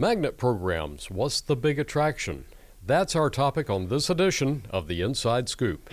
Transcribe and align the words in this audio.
Magnet 0.00 0.38
programs, 0.38 1.10
what's 1.10 1.40
the 1.40 1.56
big 1.56 1.80
attraction? 1.80 2.44
That's 2.86 3.16
our 3.16 3.28
topic 3.28 3.68
on 3.68 3.88
this 3.88 4.08
edition 4.08 4.64
of 4.70 4.86
the 4.86 5.02
Inside 5.02 5.48
Scoop. 5.48 5.92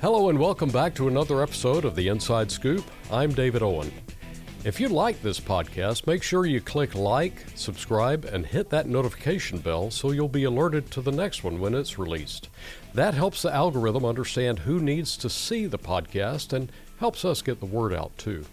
Hello 0.00 0.28
and 0.28 0.38
welcome 0.38 0.70
back 0.70 0.94
to 0.94 1.08
another 1.08 1.42
episode 1.42 1.84
of 1.84 1.96
the 1.96 2.06
Inside 2.06 2.48
Scoop. 2.48 2.84
I'm 3.10 3.34
David 3.34 3.60
Owen. 3.60 3.92
If 4.64 4.78
you 4.78 4.86
like 4.86 5.20
this 5.20 5.40
podcast, 5.40 6.06
make 6.06 6.22
sure 6.22 6.46
you 6.46 6.60
click 6.60 6.94
like, 6.94 7.44
subscribe, 7.56 8.24
and 8.26 8.46
hit 8.46 8.70
that 8.70 8.86
notification 8.86 9.58
bell 9.58 9.90
so 9.90 10.12
you'll 10.12 10.28
be 10.28 10.44
alerted 10.44 10.92
to 10.92 11.02
the 11.02 11.10
next 11.10 11.42
one 11.42 11.58
when 11.58 11.74
it's 11.74 11.98
released. 11.98 12.50
That 12.94 13.14
helps 13.14 13.42
the 13.42 13.52
algorithm 13.52 14.04
understand 14.04 14.60
who 14.60 14.78
needs 14.78 15.16
to 15.16 15.28
see 15.28 15.66
the 15.66 15.76
podcast 15.76 16.52
and 16.52 16.70
helps 17.00 17.24
us 17.24 17.42
get 17.42 17.58
the 17.58 17.66
word 17.66 17.92
out 17.92 18.16
too. 18.16 18.44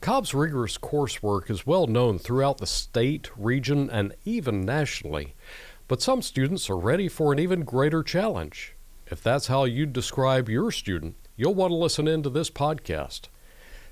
Cobb's 0.00 0.32
rigorous 0.32 0.78
coursework 0.78 1.50
is 1.50 1.66
well 1.66 1.88
known 1.88 2.18
throughout 2.18 2.58
the 2.58 2.66
state, 2.66 3.30
region, 3.36 3.90
and 3.90 4.14
even 4.24 4.64
nationally, 4.64 5.34
but 5.88 6.00
some 6.00 6.22
students 6.22 6.70
are 6.70 6.78
ready 6.78 7.08
for 7.08 7.32
an 7.32 7.40
even 7.40 7.64
greater 7.64 8.04
challenge. 8.04 8.74
If 9.08 9.22
that's 9.22 9.48
how 9.48 9.64
you'd 9.64 9.92
describe 9.92 10.48
your 10.48 10.70
student, 10.70 11.16
you'll 11.36 11.54
want 11.54 11.72
to 11.72 11.76
listen 11.76 12.06
in 12.06 12.22
to 12.22 12.30
this 12.30 12.48
podcast. 12.48 13.22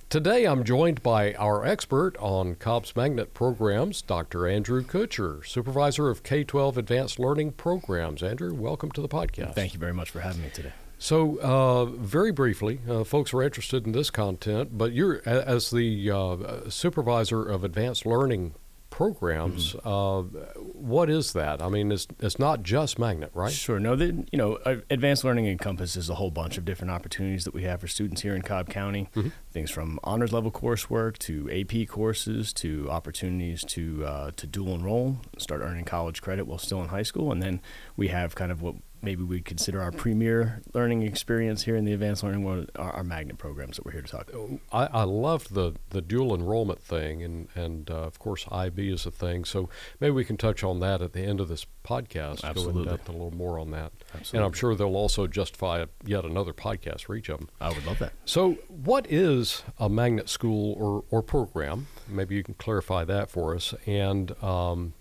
Today 0.08 0.44
I'm 0.44 0.62
joined 0.62 1.02
by 1.02 1.34
our 1.34 1.66
expert 1.66 2.16
on 2.18 2.54
Cobb's 2.54 2.94
Magnet 2.94 3.34
programs, 3.34 4.00
Dr. 4.00 4.46
Andrew 4.46 4.84
Kutscher, 4.84 5.44
supervisor 5.44 6.08
of 6.08 6.22
K 6.22 6.44
12 6.44 6.78
Advanced 6.78 7.18
Learning 7.18 7.50
Programs. 7.50 8.22
Andrew, 8.22 8.54
welcome 8.54 8.92
to 8.92 9.00
the 9.00 9.08
podcast. 9.08 9.56
Thank 9.56 9.74
you 9.74 9.80
very 9.80 9.94
much 9.94 10.10
for 10.10 10.20
having 10.20 10.42
me 10.42 10.50
today. 10.50 10.72
So, 10.98 11.38
uh, 11.40 11.84
very 11.84 12.32
briefly, 12.32 12.80
uh, 12.88 13.04
folks 13.04 13.34
are 13.34 13.42
interested 13.42 13.86
in 13.86 13.92
this 13.92 14.10
content, 14.10 14.78
but 14.78 14.92
you're, 14.92 15.20
as 15.26 15.70
the 15.70 16.10
uh, 16.10 16.70
supervisor 16.70 17.42
of 17.42 17.64
advanced 17.64 18.06
learning 18.06 18.54
programs. 18.96 19.74
Mm-hmm. 19.74 19.88
Uh, 19.88 20.62
what 20.72 21.10
is 21.10 21.34
that? 21.34 21.60
I 21.60 21.68
mean, 21.68 21.92
it's 21.92 22.06
it's 22.18 22.38
not 22.38 22.62
just 22.62 22.98
magnet, 22.98 23.30
right? 23.34 23.52
Sure. 23.52 23.78
No, 23.78 23.94
the, 23.94 24.24
you 24.32 24.38
know, 24.38 24.58
advanced 24.88 25.22
learning 25.22 25.46
encompasses 25.46 26.08
a 26.08 26.14
whole 26.14 26.30
bunch 26.30 26.56
of 26.56 26.64
different 26.64 26.90
opportunities 26.90 27.44
that 27.44 27.52
we 27.52 27.64
have 27.64 27.80
for 27.80 27.88
students 27.88 28.22
here 28.22 28.34
in 28.34 28.40
Cobb 28.40 28.70
County. 28.70 29.08
Mm-hmm. 29.14 29.28
Things 29.52 29.70
from 29.70 30.00
honors 30.02 30.32
level 30.32 30.50
coursework 30.50 31.18
to 31.18 31.50
AP 31.50 31.88
courses 31.88 32.54
to 32.54 32.90
opportunities 32.90 33.62
to 33.64 34.04
uh, 34.06 34.30
to 34.34 34.46
dual 34.46 34.74
enroll, 34.74 35.18
start 35.36 35.60
earning 35.60 35.84
college 35.84 36.22
credit 36.22 36.46
while 36.46 36.58
still 36.58 36.80
in 36.80 36.88
high 36.88 37.02
school, 37.02 37.30
and 37.30 37.42
then 37.42 37.60
we 37.96 38.08
have 38.08 38.34
kind 38.34 38.50
of 38.50 38.62
what 38.62 38.76
maybe 39.06 39.22
we'd 39.22 39.44
consider 39.44 39.80
our 39.80 39.92
premier 39.92 40.60
learning 40.74 41.02
experience 41.02 41.62
here 41.62 41.76
in 41.76 41.84
the 41.84 41.92
advanced 41.92 42.24
learning 42.24 42.42
world 42.42 42.68
our, 42.74 42.90
our 42.90 43.04
magnet 43.04 43.38
programs 43.38 43.76
that 43.76 43.86
we're 43.86 43.92
here 43.92 44.02
to 44.02 44.10
talk 44.10 44.28
about. 44.28 44.58
I, 44.72 44.86
I 44.86 45.02
loved 45.04 45.54
the, 45.54 45.74
the 45.90 46.02
dual 46.02 46.34
enrollment 46.34 46.82
thing, 46.82 47.22
and, 47.22 47.46
and 47.54 47.88
uh, 47.88 48.02
of 48.02 48.18
course, 48.18 48.46
IB 48.50 48.92
is 48.92 49.06
a 49.06 49.12
thing. 49.12 49.44
So 49.44 49.68
maybe 50.00 50.10
we 50.10 50.24
can 50.24 50.36
touch 50.36 50.64
on 50.64 50.80
that 50.80 51.00
at 51.02 51.12
the 51.12 51.20
end 51.20 51.38
of 51.40 51.46
this 51.46 51.66
podcast. 51.84 52.42
Absolutely. 52.42 52.72
Go 52.84 52.90
in 52.90 52.96
depth 52.96 53.08
a 53.08 53.12
little 53.12 53.30
more 53.30 53.60
on 53.60 53.70
that. 53.70 53.92
Absolutely. 54.12 54.38
And 54.38 54.44
I'm 54.44 54.52
sure 54.52 54.74
they'll 54.74 54.96
also 54.96 55.28
justify 55.28 55.84
yet 56.04 56.24
another 56.24 56.52
podcast 56.52 57.02
for 57.02 57.14
each 57.14 57.28
of 57.28 57.38
them. 57.38 57.48
I 57.60 57.68
would 57.68 57.86
love 57.86 58.00
that. 58.00 58.12
So, 58.24 58.58
what 58.66 59.06
is 59.08 59.62
a 59.78 59.88
magnet 59.88 60.28
school 60.28 60.74
or, 60.76 61.04
or 61.10 61.22
program? 61.22 61.86
Maybe 62.08 62.34
you 62.34 62.42
can 62.42 62.54
clarify 62.54 63.04
that 63.04 63.30
for 63.30 63.54
us. 63.54 63.72
And 63.86 64.32
um, 64.42 64.94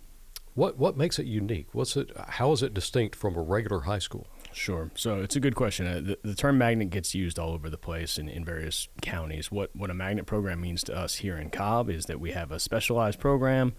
what 0.55 0.77
what 0.77 0.97
makes 0.97 1.19
it 1.19 1.25
unique? 1.25 1.67
What's 1.73 1.95
it? 1.95 2.11
How 2.17 2.51
is 2.53 2.63
it 2.63 2.73
distinct 2.73 3.15
from 3.15 3.35
a 3.35 3.41
regular 3.41 3.81
high 3.81 3.99
school? 3.99 4.27
Sure. 4.53 4.89
So 4.95 5.19
it's 5.19 5.35
a 5.35 5.41
good 5.41 5.53
question. 5.53 5.85
Uh, 5.85 6.01
the, 6.01 6.19
the, 6.23 6.33
term 6.33 6.57
magnet 6.57 6.89
gets 6.89 7.13
used 7.13 7.37
all 7.37 7.51
over 7.51 7.69
the 7.69 7.77
place 7.77 8.17
in, 8.17 8.29
in 8.29 8.45
various 8.45 8.87
counties. 9.01 9.51
What 9.51 9.75
what 9.75 9.89
a 9.89 9.93
magnet 9.93 10.25
program 10.25 10.61
means 10.61 10.81
to 10.85 10.95
us 10.95 11.15
here 11.15 11.37
in 11.37 11.49
Cobb 11.49 11.89
is 11.89 12.05
that 12.05 12.21
we 12.21 12.31
have 12.31 12.51
a 12.51 12.59
specialized 12.59 13.19
program 13.19 13.73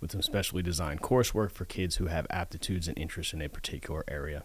with 0.00 0.12
some 0.12 0.22
specially 0.22 0.62
designed 0.62 1.02
coursework 1.02 1.50
for 1.50 1.64
kids 1.64 1.96
who 1.96 2.06
have 2.06 2.26
aptitudes 2.30 2.86
and 2.86 2.96
interests 2.96 3.32
in 3.32 3.42
a 3.42 3.48
particular 3.48 4.04
area. 4.06 4.44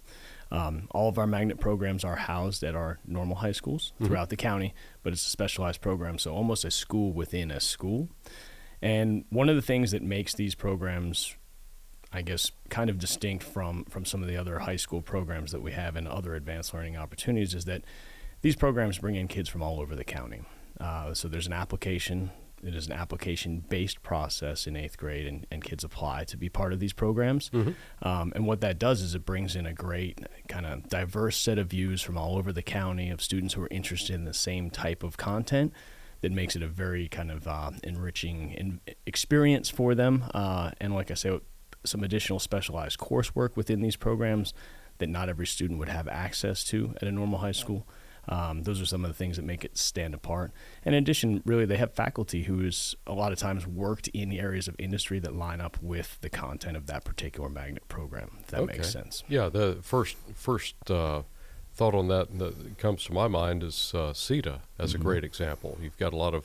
Um, 0.51 0.87
all 0.91 1.09
of 1.09 1.17
our 1.17 1.27
magnet 1.27 1.59
programs 1.59 2.03
are 2.03 2.15
housed 2.15 2.63
at 2.63 2.75
our 2.75 2.99
normal 3.05 3.37
high 3.37 3.51
schools 3.51 3.93
mm-hmm. 3.95 4.05
throughout 4.05 4.29
the 4.29 4.35
county, 4.35 4.73
but 5.03 5.13
it's 5.13 5.25
a 5.25 5.29
specialized 5.29 5.81
program, 5.81 6.19
so 6.19 6.33
almost 6.33 6.63
a 6.63 6.71
school 6.71 7.11
within 7.11 7.51
a 7.51 7.59
school. 7.59 8.09
And 8.81 9.25
one 9.29 9.49
of 9.49 9.55
the 9.55 9.61
things 9.63 9.91
that 9.91 10.03
makes 10.03 10.35
these 10.35 10.53
programs 10.53 11.35
I 12.13 12.21
guess, 12.21 12.51
kind 12.69 12.89
of 12.89 12.99
distinct 12.99 13.43
from 13.43 13.83
from 13.85 14.05
some 14.05 14.21
of 14.21 14.29
the 14.29 14.37
other 14.37 14.59
high 14.59 14.77
school 14.77 15.01
programs 15.01 15.51
that 15.51 15.61
we 15.61 15.73
have 15.73 15.95
and 15.95 16.07
other 16.07 16.35
advanced 16.35 16.73
learning 16.73 16.97
opportunities 16.97 17.53
is 17.53 17.65
that 17.65 17.83
these 18.41 18.55
programs 18.55 18.99
bring 18.99 19.15
in 19.15 19.27
kids 19.27 19.49
from 19.49 19.61
all 19.61 19.79
over 19.79 19.95
the 19.95 20.03
county. 20.03 20.41
Uh, 20.79 21.13
so 21.13 21.27
there's 21.27 21.47
an 21.47 21.53
application. 21.53 22.31
It 22.63 22.73
is 22.73 22.87
an 22.87 22.93
application-based 22.93 24.01
process 24.01 24.65
in 24.65 24.75
eighth 24.75 24.97
grade, 24.97 25.27
and, 25.27 25.45
and 25.51 25.63
kids 25.63 25.83
apply 25.83 26.23
to 26.23 26.37
be 26.37 26.49
part 26.49 26.73
of 26.73 26.79
these 26.79 26.93
programs. 26.93 27.51
Mm-hmm. 27.51 28.07
Um, 28.07 28.31
and 28.35 28.47
what 28.47 28.61
that 28.61 28.79
does 28.79 29.01
is 29.01 29.13
it 29.13 29.25
brings 29.25 29.55
in 29.55 29.67
a 29.67 29.73
great 29.73 30.25
kind 30.47 30.65
of 30.65 30.89
diverse 30.89 31.37
set 31.37 31.59
of 31.59 31.67
views 31.67 32.01
from 32.01 32.17
all 32.17 32.35
over 32.35 32.51
the 32.51 32.63
county 32.63 33.11
of 33.11 33.21
students 33.21 33.53
who 33.53 33.61
are 33.61 33.67
interested 33.69 34.15
in 34.15 34.25
the 34.25 34.33
same 34.33 34.71
type 34.71 35.03
of 35.03 35.17
content 35.17 35.71
that 36.21 36.31
makes 36.31 36.55
it 36.55 36.63
a 36.63 36.67
very 36.67 37.07
kind 37.07 37.29
of 37.29 37.47
uh, 37.47 37.71
enriching 37.83 38.51
in- 38.51 38.79
experience 39.05 39.69
for 39.69 39.93
them. 39.93 40.23
Uh, 40.33 40.71
and 40.81 40.95
like 40.95 41.11
I 41.11 41.13
say, 41.13 41.39
some 41.85 42.03
additional 42.03 42.39
specialized 42.39 42.99
coursework 42.99 43.55
within 43.55 43.81
these 43.81 43.95
programs 43.95 44.53
that 44.97 45.07
not 45.07 45.29
every 45.29 45.47
student 45.47 45.79
would 45.79 45.89
have 45.89 46.07
access 46.07 46.63
to 46.65 46.93
at 46.97 47.07
a 47.07 47.11
normal 47.11 47.39
high 47.39 47.51
school. 47.51 47.87
Um, 48.29 48.63
those 48.63 48.81
are 48.81 48.85
some 48.85 49.05
of 49.05 49.09
the 49.09 49.15
things 49.15 49.37
that 49.37 49.45
make 49.45 49.63
it 49.63 49.77
stand 49.77 50.13
apart. 50.13 50.51
And 50.83 50.93
In 50.93 51.01
addition, 51.01 51.41
really, 51.45 51.65
they 51.65 51.77
have 51.77 51.93
faculty 51.93 52.43
who 52.43 52.59
is 52.61 52.95
a 53.05 53.13
lot 53.13 53.31
of 53.31 53.37
times 53.37 53.65
worked 53.65 54.09
in 54.09 54.29
the 54.29 54.39
areas 54.39 54.67
of 54.67 54.75
industry 54.77 55.19
that 55.19 55.33
line 55.33 55.61
up 55.61 55.81
with 55.81 56.19
the 56.21 56.29
content 56.29 56.75
of 56.75 56.87
that 56.87 57.05
particular 57.05 57.47
magnet 57.47 57.87
program. 57.87 58.31
If 58.41 58.47
that 58.47 58.61
okay. 58.61 58.77
makes 58.77 58.91
sense. 58.91 59.23
Yeah. 59.29 59.47
The 59.47 59.77
first 59.81 60.17
first 60.35 60.75
uh, 60.91 61.21
thought 61.73 61.93
on 61.93 62.09
that 62.09 62.37
that 62.37 62.77
comes 62.77 63.05
to 63.05 63.13
my 63.13 63.29
mind 63.29 63.63
is 63.63 63.93
uh, 63.95 64.11
CITA 64.11 64.59
as 64.77 64.91
mm-hmm. 64.91 65.01
a 65.01 65.03
great 65.03 65.23
example. 65.23 65.77
You've 65.81 65.97
got 65.97 66.11
a 66.11 66.17
lot 66.17 66.33
of 66.33 66.43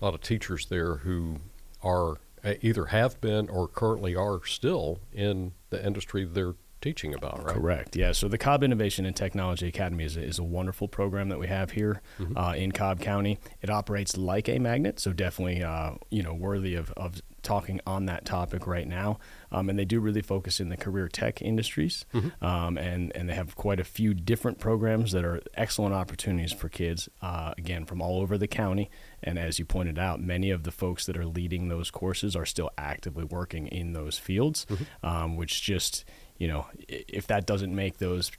a 0.00 0.04
lot 0.04 0.14
of 0.14 0.20
teachers 0.20 0.66
there 0.66 0.96
who 0.96 1.36
are 1.82 2.18
Uh, 2.44 2.54
either 2.60 2.86
have 2.86 3.20
been 3.20 3.48
or 3.48 3.68
currently 3.68 4.16
are 4.16 4.44
still 4.44 4.98
in 5.12 5.52
the 5.70 5.84
industry 5.84 6.24
they're 6.24 6.54
teaching 6.82 7.14
about, 7.14 7.44
right? 7.44 7.54
Correct. 7.54 7.96
Yeah. 7.96 8.12
So 8.12 8.28
the 8.28 8.38
Cobb 8.38 8.62
Innovation 8.62 9.06
and 9.06 9.16
Technology 9.16 9.68
Academy 9.68 10.04
is 10.04 10.16
a, 10.16 10.22
is 10.22 10.38
a 10.38 10.44
wonderful 10.44 10.88
program 10.88 11.28
that 11.30 11.38
we 11.38 11.46
have 11.46 11.70
here 11.70 12.02
mm-hmm. 12.18 12.36
uh, 12.36 12.54
in 12.54 12.72
Cobb 12.72 13.00
County. 13.00 13.38
It 13.62 13.70
operates 13.70 14.16
like 14.16 14.48
a 14.48 14.58
magnet, 14.58 15.00
so 15.00 15.12
definitely 15.12 15.62
uh, 15.62 15.92
you 16.10 16.22
know 16.22 16.34
worthy 16.34 16.74
of, 16.74 16.92
of 16.92 17.22
talking 17.42 17.80
on 17.86 18.06
that 18.06 18.24
topic 18.24 18.66
right 18.66 18.86
now. 18.86 19.18
Um, 19.50 19.68
and 19.68 19.78
they 19.78 19.84
do 19.84 20.00
really 20.00 20.22
focus 20.22 20.60
in 20.60 20.68
the 20.68 20.76
career 20.76 21.08
tech 21.08 21.42
industries, 21.42 22.04
mm-hmm. 22.12 22.44
um, 22.44 22.78
and 22.78 23.12
and 23.14 23.28
they 23.28 23.34
have 23.34 23.56
quite 23.56 23.80
a 23.80 23.84
few 23.84 24.14
different 24.14 24.58
programs 24.58 25.12
that 25.12 25.24
are 25.24 25.40
excellent 25.54 25.94
opportunities 25.94 26.52
for 26.52 26.68
kids. 26.68 27.08
Uh, 27.20 27.54
again, 27.58 27.84
from 27.84 28.02
all 28.02 28.20
over 28.20 28.36
the 28.38 28.48
county. 28.48 28.90
And 29.22 29.38
as 29.38 29.58
you 29.58 29.64
pointed 29.64 29.98
out, 29.98 30.20
many 30.20 30.50
of 30.50 30.64
the 30.64 30.72
folks 30.72 31.06
that 31.06 31.16
are 31.16 31.26
leading 31.26 31.68
those 31.68 31.90
courses 31.90 32.34
are 32.34 32.46
still 32.46 32.70
actively 32.76 33.24
working 33.24 33.68
in 33.68 33.92
those 33.92 34.18
fields, 34.18 34.66
mm-hmm. 34.66 35.06
um, 35.06 35.36
which 35.36 35.62
just 35.62 36.04
you 36.42 36.48
know 36.48 36.66
if 36.88 37.28
that 37.28 37.46
doesn't 37.46 37.74
make 37.74 37.98
those 37.98 38.32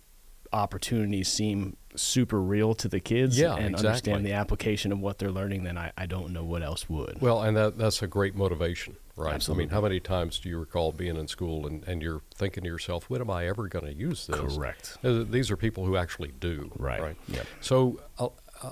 opportunities 0.51 1.29
seem 1.29 1.77
super 1.95 2.39
real 2.39 2.73
to 2.75 2.87
the 2.87 2.99
kids 2.99 3.39
yeah, 3.39 3.55
and 3.55 3.71
exactly. 3.71 3.87
understand 3.87 4.25
the 4.25 4.33
application 4.33 4.91
of 4.91 4.99
what 4.99 5.17
they're 5.17 5.31
learning, 5.31 5.63
then 5.63 5.77
I, 5.77 5.91
I 5.97 6.05
don't 6.05 6.31
know 6.31 6.43
what 6.43 6.61
else 6.61 6.89
would. 6.89 7.17
Well, 7.21 7.41
and 7.41 7.55
that 7.57 7.77
that's 7.77 8.01
a 8.01 8.07
great 8.07 8.35
motivation, 8.35 8.97
right? 9.15 9.33
Absolutely. 9.33 9.63
I 9.63 9.65
mean, 9.65 9.73
how 9.73 9.81
many 9.81 9.99
times 9.99 10.39
do 10.39 10.49
you 10.49 10.59
recall 10.59 10.91
being 10.91 11.17
in 11.17 11.27
school 11.27 11.65
and, 11.65 11.83
and 11.85 12.01
you're 12.01 12.21
thinking 12.35 12.63
to 12.63 12.69
yourself, 12.69 13.09
when 13.09 13.21
am 13.21 13.29
I 13.29 13.47
ever 13.47 13.67
going 13.67 13.85
to 13.85 13.93
use 13.93 14.27
this? 14.27 14.55
Correct. 14.55 14.97
Uh, 15.03 15.23
these 15.27 15.49
are 15.49 15.57
people 15.57 15.85
who 15.85 15.97
actually 15.97 16.33
do. 16.39 16.71
Right. 16.77 17.01
Right. 17.01 17.17
Yep. 17.29 17.47
So 17.61 17.99
a, 18.19 18.27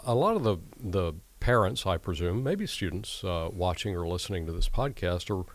a 0.06 0.16
lot 0.16 0.36
of 0.36 0.44
the, 0.44 0.58
the 0.80 1.14
parents, 1.40 1.86
I 1.86 1.98
presume, 1.98 2.44
maybe 2.44 2.68
students 2.68 3.24
uh, 3.24 3.50
watching 3.52 3.96
or 3.96 4.08
listening 4.08 4.46
to 4.46 4.52
this 4.52 4.70
podcast 4.70 5.30
are 5.36 5.46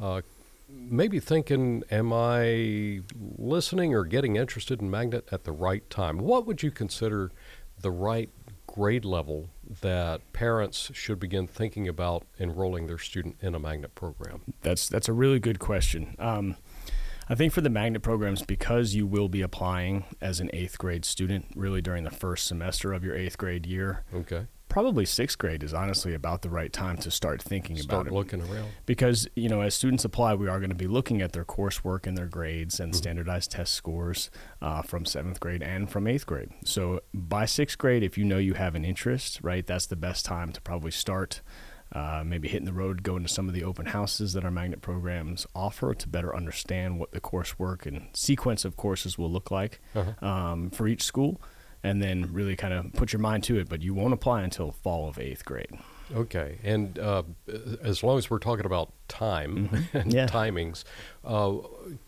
uh, 0.00 0.22
maybe 0.72 1.20
thinking, 1.20 1.82
am 1.90 2.12
I 2.12 3.00
listening 3.38 3.94
or 3.94 4.04
getting 4.04 4.36
interested 4.36 4.80
in 4.80 4.90
magnet 4.90 5.28
at 5.30 5.44
the 5.44 5.52
right 5.52 5.88
time? 5.90 6.18
What 6.18 6.46
would 6.46 6.62
you 6.62 6.70
consider 6.70 7.30
the 7.80 7.90
right 7.90 8.30
grade 8.66 9.04
level 9.04 9.50
that 9.80 10.32
parents 10.32 10.90
should 10.94 11.18
begin 11.18 11.46
thinking 11.46 11.88
about 11.88 12.24
enrolling 12.38 12.86
their 12.86 12.98
student 12.98 13.36
in 13.40 13.54
a 13.54 13.58
magnet 13.58 13.94
program? 13.94 14.42
That's 14.62 14.88
that's 14.88 15.08
a 15.08 15.12
really 15.12 15.40
good 15.40 15.58
question. 15.58 16.16
Um, 16.18 16.56
I 17.28 17.34
think 17.34 17.52
for 17.52 17.60
the 17.60 17.70
magnet 17.70 18.02
programs, 18.02 18.42
because 18.42 18.94
you 18.94 19.06
will 19.06 19.28
be 19.28 19.42
applying 19.42 20.04
as 20.20 20.40
an 20.40 20.50
eighth 20.52 20.76
grade 20.76 21.04
student, 21.04 21.46
really 21.54 21.80
during 21.80 22.04
the 22.04 22.10
first 22.10 22.46
semester 22.46 22.92
of 22.92 23.04
your 23.04 23.14
eighth 23.14 23.38
grade 23.38 23.66
year. 23.66 24.04
Okay 24.12 24.46
probably 24.72 25.04
sixth 25.04 25.36
grade 25.36 25.62
is 25.62 25.74
honestly 25.74 26.14
about 26.14 26.40
the 26.40 26.48
right 26.48 26.72
time 26.72 26.96
to 26.96 27.10
start 27.10 27.42
thinking 27.42 27.76
start 27.76 28.06
about 28.06 28.06
it. 28.06 28.14
looking 28.14 28.40
around. 28.40 28.70
Because, 28.86 29.28
you 29.36 29.48
know, 29.50 29.60
as 29.60 29.74
students 29.74 30.04
apply, 30.04 30.32
we 30.34 30.48
are 30.48 30.58
going 30.58 30.70
to 30.70 30.74
be 30.74 30.86
looking 30.86 31.20
at 31.20 31.32
their 31.32 31.44
coursework 31.44 32.06
and 32.06 32.16
their 32.16 32.26
grades 32.26 32.80
and 32.80 32.92
mm-hmm. 32.92 32.98
standardized 32.98 33.50
test 33.50 33.74
scores 33.74 34.30
uh, 34.62 34.80
from 34.80 35.04
seventh 35.04 35.40
grade 35.40 35.62
and 35.62 35.90
from 35.90 36.06
eighth 36.06 36.24
grade. 36.24 36.48
So 36.64 37.00
by 37.12 37.44
sixth 37.44 37.76
grade, 37.76 38.02
if 38.02 38.16
you 38.16 38.24
know 38.24 38.38
you 38.38 38.54
have 38.54 38.74
an 38.74 38.84
interest, 38.84 39.40
right, 39.42 39.66
that's 39.66 39.86
the 39.86 39.96
best 39.96 40.24
time 40.24 40.52
to 40.52 40.60
probably 40.62 40.90
start 40.90 41.42
uh, 41.92 42.22
maybe 42.24 42.48
hitting 42.48 42.64
the 42.64 42.72
road, 42.72 43.02
going 43.02 43.22
to 43.22 43.28
some 43.28 43.48
of 43.48 43.54
the 43.54 43.64
open 43.64 43.84
houses 43.84 44.32
that 44.32 44.42
our 44.42 44.50
magnet 44.50 44.80
programs 44.80 45.46
offer 45.54 45.92
to 45.92 46.08
better 46.08 46.34
understand 46.34 46.98
what 46.98 47.12
the 47.12 47.20
coursework 47.20 47.84
and 47.84 48.08
sequence 48.14 48.64
of 48.64 48.76
courses 48.78 49.18
will 49.18 49.30
look 49.30 49.50
like 49.50 49.82
Uh-huh. 49.94 50.26
um, 50.26 50.70
for 50.70 50.88
each 50.88 51.02
school, 51.02 51.38
and 51.82 52.02
then 52.02 52.32
really 52.32 52.56
kind 52.56 52.72
of 52.74 52.92
put 52.94 53.12
your 53.12 53.20
mind 53.20 53.44
to 53.44 53.58
it. 53.58 53.68
But 53.68 53.82
you 53.82 53.94
won't 53.94 54.12
apply 54.14 54.42
until 54.42 54.72
fall 54.72 55.08
of 55.08 55.18
eighth 55.18 55.44
grade. 55.44 55.70
Okay, 56.14 56.58
and 56.62 56.98
uh, 56.98 57.22
as 57.82 58.02
long 58.02 58.18
as 58.18 58.28
we're 58.28 58.38
talking 58.38 58.66
about 58.66 58.92
time 59.08 59.86
and 59.94 60.12
Yeah. 60.12 60.26
timings, 60.26 60.84
uh, 61.24 61.52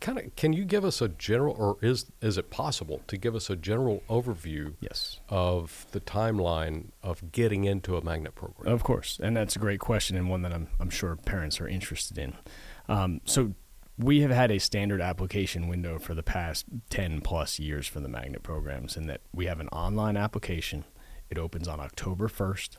kind 0.00 0.18
of, 0.18 0.36
can 0.36 0.52
you 0.52 0.66
give 0.66 0.84
us 0.84 1.00
a 1.00 1.08
general, 1.08 1.54
or 1.58 1.78
is 1.80 2.06
is 2.20 2.36
it 2.36 2.50
possible 2.50 3.00
to 3.06 3.16
give 3.16 3.34
us 3.34 3.48
a 3.48 3.56
general 3.56 4.02
overview 4.10 4.74
Yes. 4.80 5.20
of 5.30 5.86
the 5.92 6.00
timeline 6.00 6.88
of 7.02 7.32
getting 7.32 7.64
into 7.64 7.96
a 7.96 8.04
magnet 8.04 8.34
program? 8.34 8.70
Of 8.74 8.82
course, 8.82 9.18
and 9.22 9.34
that's 9.34 9.56
a 9.56 9.58
great 9.58 9.80
question 9.80 10.18
and 10.18 10.28
one 10.28 10.42
that 10.42 10.52
I'm 10.52 10.68
I'm 10.78 10.90
sure 10.90 11.16
parents 11.16 11.58
are 11.60 11.68
interested 11.68 12.18
in. 12.18 12.34
Um, 12.88 13.22
so 13.24 13.54
we 13.98 14.20
have 14.20 14.30
had 14.30 14.50
a 14.50 14.58
standard 14.58 15.00
application 15.00 15.68
window 15.68 15.98
for 15.98 16.14
the 16.14 16.22
past 16.22 16.66
10 16.90 17.20
plus 17.20 17.58
years 17.58 17.86
for 17.86 18.00
the 18.00 18.08
magnet 18.08 18.42
programs 18.42 18.96
in 18.96 19.06
that 19.06 19.20
we 19.32 19.46
have 19.46 19.60
an 19.60 19.68
online 19.68 20.16
application. 20.16 20.84
It 21.30 21.38
opens 21.38 21.68
on 21.68 21.80
October 21.80 22.28
1st 22.28 22.78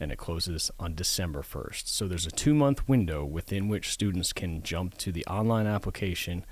and 0.00 0.10
it 0.10 0.18
closes 0.18 0.70
on 0.78 0.94
December 0.94 1.42
1st. 1.42 1.86
So 1.86 2.06
there's 2.06 2.26
a 2.26 2.30
2-month 2.30 2.88
window 2.88 3.24
within 3.24 3.68
which 3.68 3.90
students 3.90 4.32
can 4.32 4.62
jump 4.62 4.98
to 4.98 5.12
the 5.12 5.24
online 5.26 5.66
application, 5.66 6.44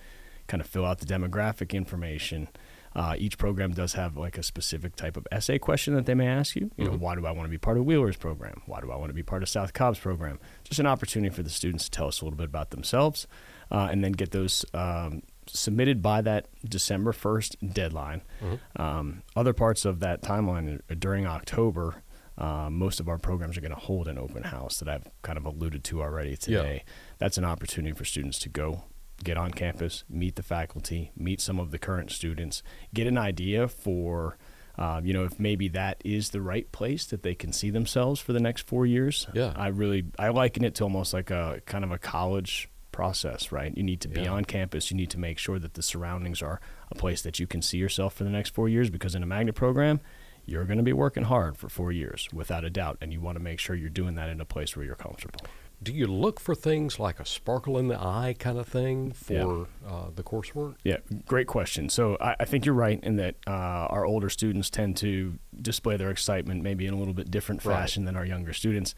kind 0.46 0.60
of 0.60 0.66
fill 0.66 0.86
out 0.86 1.00
the 1.00 1.06
demographic 1.06 1.72
information. 1.72 2.48
Uh, 2.94 3.14
each 3.18 3.38
program 3.38 3.72
does 3.72 3.94
have 3.94 4.16
like 4.16 4.38
a 4.38 4.42
specific 4.42 4.94
type 4.94 5.16
of 5.16 5.26
essay 5.32 5.58
question 5.58 5.94
that 5.94 6.06
they 6.06 6.14
may 6.14 6.28
ask 6.28 6.54
you. 6.54 6.70
You 6.76 6.84
know, 6.84 6.90
Mhm. 6.92 6.98
why 7.00 7.14
do 7.16 7.26
I 7.26 7.32
want 7.32 7.46
to 7.46 7.50
be 7.50 7.58
part 7.58 7.76
of 7.76 7.84
Wheeler's 7.84 8.16
program? 8.16 8.62
Why 8.66 8.80
do 8.80 8.90
I 8.92 8.96
want 8.96 9.10
to 9.10 9.14
be 9.14 9.22
part 9.24 9.42
of 9.42 9.48
South 9.48 9.72
Cobb's 9.72 9.98
program? 9.98 10.38
Just 10.62 10.78
an 10.78 10.86
opportunity 10.86 11.34
for 11.34 11.42
the 11.42 11.50
students 11.50 11.84
to 11.84 11.90
tell 11.90 12.06
us 12.06 12.20
a 12.20 12.24
little 12.24 12.36
bit 12.36 12.46
about 12.46 12.70
themselves, 12.70 13.26
uh, 13.72 13.88
and 13.90 14.04
then 14.04 14.12
get 14.12 14.30
those 14.30 14.64
um, 14.74 15.22
submitted 15.46 16.02
by 16.02 16.20
that 16.22 16.46
December 16.66 17.12
first 17.12 17.56
deadline. 17.66 18.22
Mhm. 18.40 18.60
Um, 18.80 19.22
other 19.34 19.52
parts 19.52 19.84
of 19.84 20.00
that 20.00 20.22
timeline 20.22 20.80
uh, 20.90 20.94
during 20.98 21.26
October. 21.26 22.02
Uh, 22.38 22.68
most 22.70 22.98
of 22.98 23.08
our 23.08 23.18
programs 23.18 23.56
are 23.56 23.60
going 23.60 23.70
to 23.74 23.78
hold 23.78 24.08
an 24.08 24.18
open 24.18 24.42
house 24.44 24.78
that 24.78 24.88
I've 24.88 25.06
kind 25.22 25.38
of 25.38 25.44
alluded 25.46 25.84
to 25.84 26.02
already 26.02 26.30
Yeah. 26.30 26.36
today. 26.62 26.84
That's 27.18 27.38
an 27.38 27.44
opportunity 27.44 27.92
for 27.94 28.04
students 28.04 28.38
to 28.40 28.48
go 28.48 28.84
get 29.24 29.36
on 29.36 29.50
campus, 29.50 30.04
meet 30.08 30.36
the 30.36 30.42
faculty, 30.42 31.10
meet 31.16 31.40
some 31.40 31.58
of 31.58 31.70
the 31.70 31.78
current 31.78 32.10
students, 32.10 32.62
get 32.92 33.06
an 33.06 33.18
idea 33.18 33.66
for, 33.66 34.36
uh, 34.78 35.00
you 35.02 35.12
know, 35.12 35.24
if 35.24 35.40
maybe 35.40 35.66
that 35.68 36.00
is 36.04 36.30
the 36.30 36.40
right 36.40 36.70
place 36.70 37.06
that 37.06 37.22
they 37.22 37.34
can 37.34 37.52
see 37.52 37.70
themselves 37.70 38.20
for 38.20 38.32
the 38.32 38.40
next 38.40 38.66
four 38.66 38.86
years. 38.86 39.26
Yeah. 39.34 39.52
I 39.56 39.68
really 39.68 40.04
I 40.18 40.28
liken 40.28 40.64
it 40.64 40.74
to 40.76 40.84
almost 40.84 41.12
like 41.14 41.30
a 41.30 41.60
kind 41.66 41.84
of 41.84 41.90
a 41.90 41.98
college 41.98 42.68
process, 42.92 43.50
right? 43.50 43.76
You 43.76 43.82
need 43.82 44.00
to 44.02 44.08
be 44.08 44.20
Yeah. 44.22 44.32
on 44.32 44.44
campus. 44.44 44.90
You 44.90 44.96
need 44.96 45.10
to 45.10 45.18
make 45.18 45.38
sure 45.38 45.58
that 45.58 45.74
the 45.74 45.82
surroundings 45.82 46.40
are 46.42 46.60
a 46.92 46.94
place 46.94 47.22
that 47.22 47.40
you 47.40 47.46
can 47.46 47.60
see 47.62 47.78
yourself 47.78 48.14
for 48.14 48.22
the 48.24 48.30
next 48.30 48.50
four 48.54 48.68
years. 48.68 48.88
Because 48.90 49.16
in 49.16 49.22
a 49.22 49.26
magnet 49.26 49.56
program, 49.56 50.00
you're 50.46 50.64
going 50.64 50.76
to 50.76 50.84
be 50.84 50.92
working 50.92 51.24
hard 51.24 51.56
for 51.56 51.68
four 51.68 51.90
years, 51.90 52.28
without 52.32 52.64
a 52.64 52.70
doubt, 52.70 52.98
and 53.00 53.12
you 53.12 53.20
want 53.20 53.36
to 53.36 53.42
make 53.42 53.58
sure 53.58 53.74
you're 53.74 53.88
doing 53.88 54.14
that 54.14 54.28
in 54.28 54.40
a 54.40 54.44
place 54.44 54.76
where 54.76 54.84
you're 54.84 54.94
comfortable. 54.94 55.40
Do 55.82 55.92
you 55.92 56.06
look 56.06 56.40
for 56.40 56.54
things 56.54 56.98
like 56.98 57.20
a 57.20 57.26
sparkle 57.26 57.76
in 57.78 57.88
the 57.88 57.98
eye 58.00 58.34
kind 58.38 58.56
of 58.58 58.66
thing 58.66 59.12
for 59.12 59.66
uh, 59.86 60.06
the 60.14 60.22
coursework? 60.22 60.76
Yeah, 60.82 60.98
great 61.26 61.46
question. 61.46 61.90
So 61.90 62.16
I, 62.20 62.36
I 62.40 62.44
think 62.46 62.64
you're 62.64 62.74
right 62.74 62.98
in 63.02 63.16
that 63.16 63.34
uh, 63.46 63.50
our 63.50 64.06
older 64.06 64.30
students 64.30 64.70
tend 64.70 64.96
to 64.98 65.38
display 65.60 65.96
their 65.98 66.10
excitement 66.10 66.62
maybe 66.62 66.86
in 66.86 66.94
a 66.94 66.96
little 66.96 67.12
bit 67.12 67.30
different 67.30 67.64
Right. 67.64 67.74
fashion 67.74 68.06
than 68.06 68.16
our 68.16 68.24
younger 68.24 68.54
students. 68.54 68.94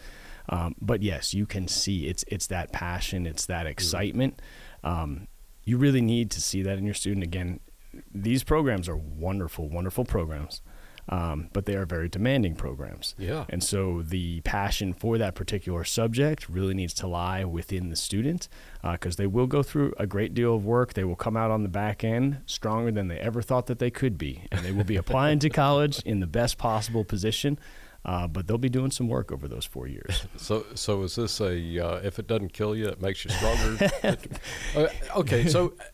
Um, 0.48 0.76
but 0.80 1.02
yes, 1.02 1.34
you 1.34 1.44
can 1.44 1.66
see 1.66 2.06
it's 2.06 2.24
it's 2.28 2.46
that 2.48 2.70
passion, 2.72 3.26
it's 3.26 3.46
that 3.46 3.66
excitement. 3.66 4.40
Um, 4.84 5.26
you 5.64 5.78
really 5.78 6.00
need 6.02 6.30
to 6.32 6.40
see 6.40 6.62
that 6.62 6.78
in 6.78 6.84
your 6.84 6.94
student. 6.94 7.24
Again, 7.24 7.58
these 8.14 8.44
programs 8.44 8.88
are 8.88 8.96
wonderful, 8.96 9.68
wonderful 9.68 10.04
programs, 10.04 10.62
um, 11.08 11.48
but 11.52 11.66
they 11.66 11.74
are 11.74 11.86
very 11.86 12.08
demanding 12.08 12.54
programs. 12.54 13.14
Yeah. 13.18 13.44
And 13.48 13.62
so 13.62 14.02
the 14.02 14.40
passion 14.42 14.92
for 14.92 15.18
that 15.18 15.34
particular 15.34 15.84
subject 15.84 16.48
really 16.48 16.74
needs 16.74 16.94
to 16.94 17.06
lie 17.06 17.44
within 17.44 17.90
the 17.90 17.96
student 17.96 18.48
because 18.82 19.16
they 19.16 19.26
will 19.26 19.46
go 19.46 19.62
through 19.62 19.94
a 19.98 20.06
great 20.06 20.34
deal 20.34 20.54
of 20.54 20.64
work. 20.64 20.94
They 20.94 21.04
will 21.04 21.16
come 21.16 21.36
out 21.36 21.50
on 21.50 21.62
the 21.62 21.68
back 21.68 22.04
end 22.04 22.38
stronger 22.46 22.90
than 22.90 23.08
they 23.08 23.18
ever 23.18 23.42
thought 23.42 23.66
that 23.66 23.78
they 23.78 23.90
could 23.90 24.18
be. 24.18 24.44
And 24.50 24.64
they 24.64 24.72
will 24.72 24.84
be 24.84 24.96
applying 24.96 25.38
to 25.40 25.50
college 25.50 26.00
in 26.00 26.20
the 26.20 26.26
best 26.26 26.58
possible 26.58 27.04
position. 27.04 27.58
Uh, 28.04 28.28
but 28.28 28.46
they'll 28.46 28.56
be 28.56 28.68
doing 28.68 28.92
some 28.92 29.08
work 29.08 29.32
over 29.32 29.48
those 29.48 29.64
four 29.64 29.88
years. 29.88 30.26
So, 30.36 30.64
so 30.74 31.02
is 31.02 31.16
this 31.16 31.40
a 31.40 31.84
uh, 31.84 31.96
if 32.04 32.20
it 32.20 32.28
doesn't 32.28 32.52
kill 32.52 32.76
you, 32.76 32.86
it 32.86 33.02
makes 33.02 33.24
you 33.24 33.30
stronger? 33.32 33.90
Uh, 34.76 34.86
okay, 35.16 35.48
so 35.48 35.72
uh, 35.80 35.84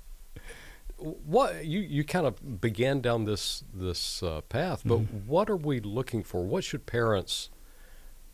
what 1.03 1.65
you 1.65 1.81
you 1.81 2.05
kind 2.05 2.27
of 2.27 2.61
began 2.61 3.01
down 3.01 3.25
this 3.25 3.65
this 3.73 4.23
uh, 4.23 4.41
path, 4.43 4.83
but 4.85 4.99
what 5.27 5.51
are 5.51 5.57
we 5.57 5.81
looking 5.81 6.23
for? 6.23 6.45
What 6.45 6.65
should 6.65 6.87
parents 6.87 7.51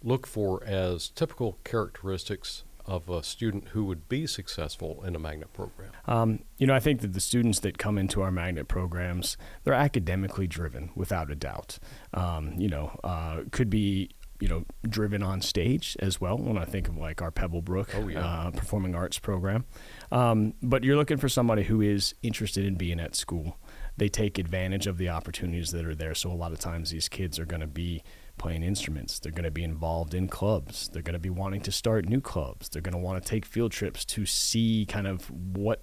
look 0.03 0.27
for 0.27 0.63
as 0.65 1.09
typical 1.09 1.59
characteristics 1.65 2.65
of 2.89 3.11
a 3.11 3.23
student 3.23 3.69
who 3.69 3.85
would 3.85 4.09
be 4.09 4.27
successful 4.27 5.03
in 5.05 5.15
a 5.15 5.19
magnet 5.19 5.53
program? 5.53 5.91
Um, 6.07 6.41
you 6.57 6.67
know, 6.67 6.75
I 6.75 6.81
think 6.81 7.03
that 7.03 7.13
the 7.13 7.21
students 7.21 7.61
that 7.61 7.77
come 7.77 7.99
into 7.99 8.23
our 8.23 8.31
magnet 8.31 8.67
programs, 8.67 9.37
they're 9.65 9.75
academically 9.75 10.47
driven, 10.47 10.91
without 10.95 11.31
a 11.31 11.35
doubt. 11.35 11.79
Um, 12.15 12.55
you 12.57 12.69
know, 12.69 12.99
uh, 13.05 13.43
could 13.51 13.69
be 13.69 14.11
you 14.41 14.49
know 14.49 14.65
driven 14.89 15.23
on 15.23 15.41
stage 15.41 15.97
as 16.01 16.21
well. 16.21 16.39
When 16.39 16.57
I 16.59 16.65
think 16.65 16.89
of 16.89 16.97
like 16.97 17.21
our 17.23 17.31
Pebblebrook 17.31 17.89
Oh, 17.95 18.09
yeah. 18.09 18.25
uh, 18.25 18.51
performing 18.51 18.95
arts 18.95 19.19
program, 19.19 19.65
um, 20.13 20.55
but 20.63 20.85
you're 20.85 20.97
looking 20.97 21.17
for 21.19 21.29
somebody 21.29 21.65
who 21.65 21.81
is 21.81 22.15
interested 22.23 22.65
in 22.65 22.77
being 22.77 23.01
at 23.01 23.15
school. 23.17 23.59
They 23.97 24.09
take 24.09 24.39
advantage 24.39 24.87
of 24.87 24.97
the 24.97 25.09
opportunities 25.09 25.73
that 25.73 25.85
are 25.85 25.95
there. 25.95 26.15
So 26.15 26.31
a 26.31 26.35
lot 26.35 26.53
of 26.53 26.61
times 26.61 26.91
these 26.91 27.09
kids 27.09 27.37
are 27.41 27.45
going 27.45 27.63
to 27.63 27.67
be 27.67 28.05
playing 28.37 28.63
instruments. 28.63 29.19
They're 29.19 29.33
going 29.33 29.43
to 29.43 29.51
be 29.51 29.65
involved 29.65 30.15
in 30.15 30.29
clubs. 30.29 30.89
They're 30.89 31.03
going 31.03 31.15
to 31.15 31.19
be 31.19 31.31
wanting 31.31 31.63
to 31.63 31.73
start 31.73 32.09
new 32.09 32.21
clubs. 32.21 32.69
They're 32.69 32.81
going 32.83 32.93
to 32.93 32.99
want 33.01 33.21
to 33.21 33.29
take 33.29 33.45
field 33.45 33.73
trips 33.73 34.05
to 34.05 34.25
see 34.25 34.87
kind 34.89 35.09
of 35.09 35.29
what 35.33 35.83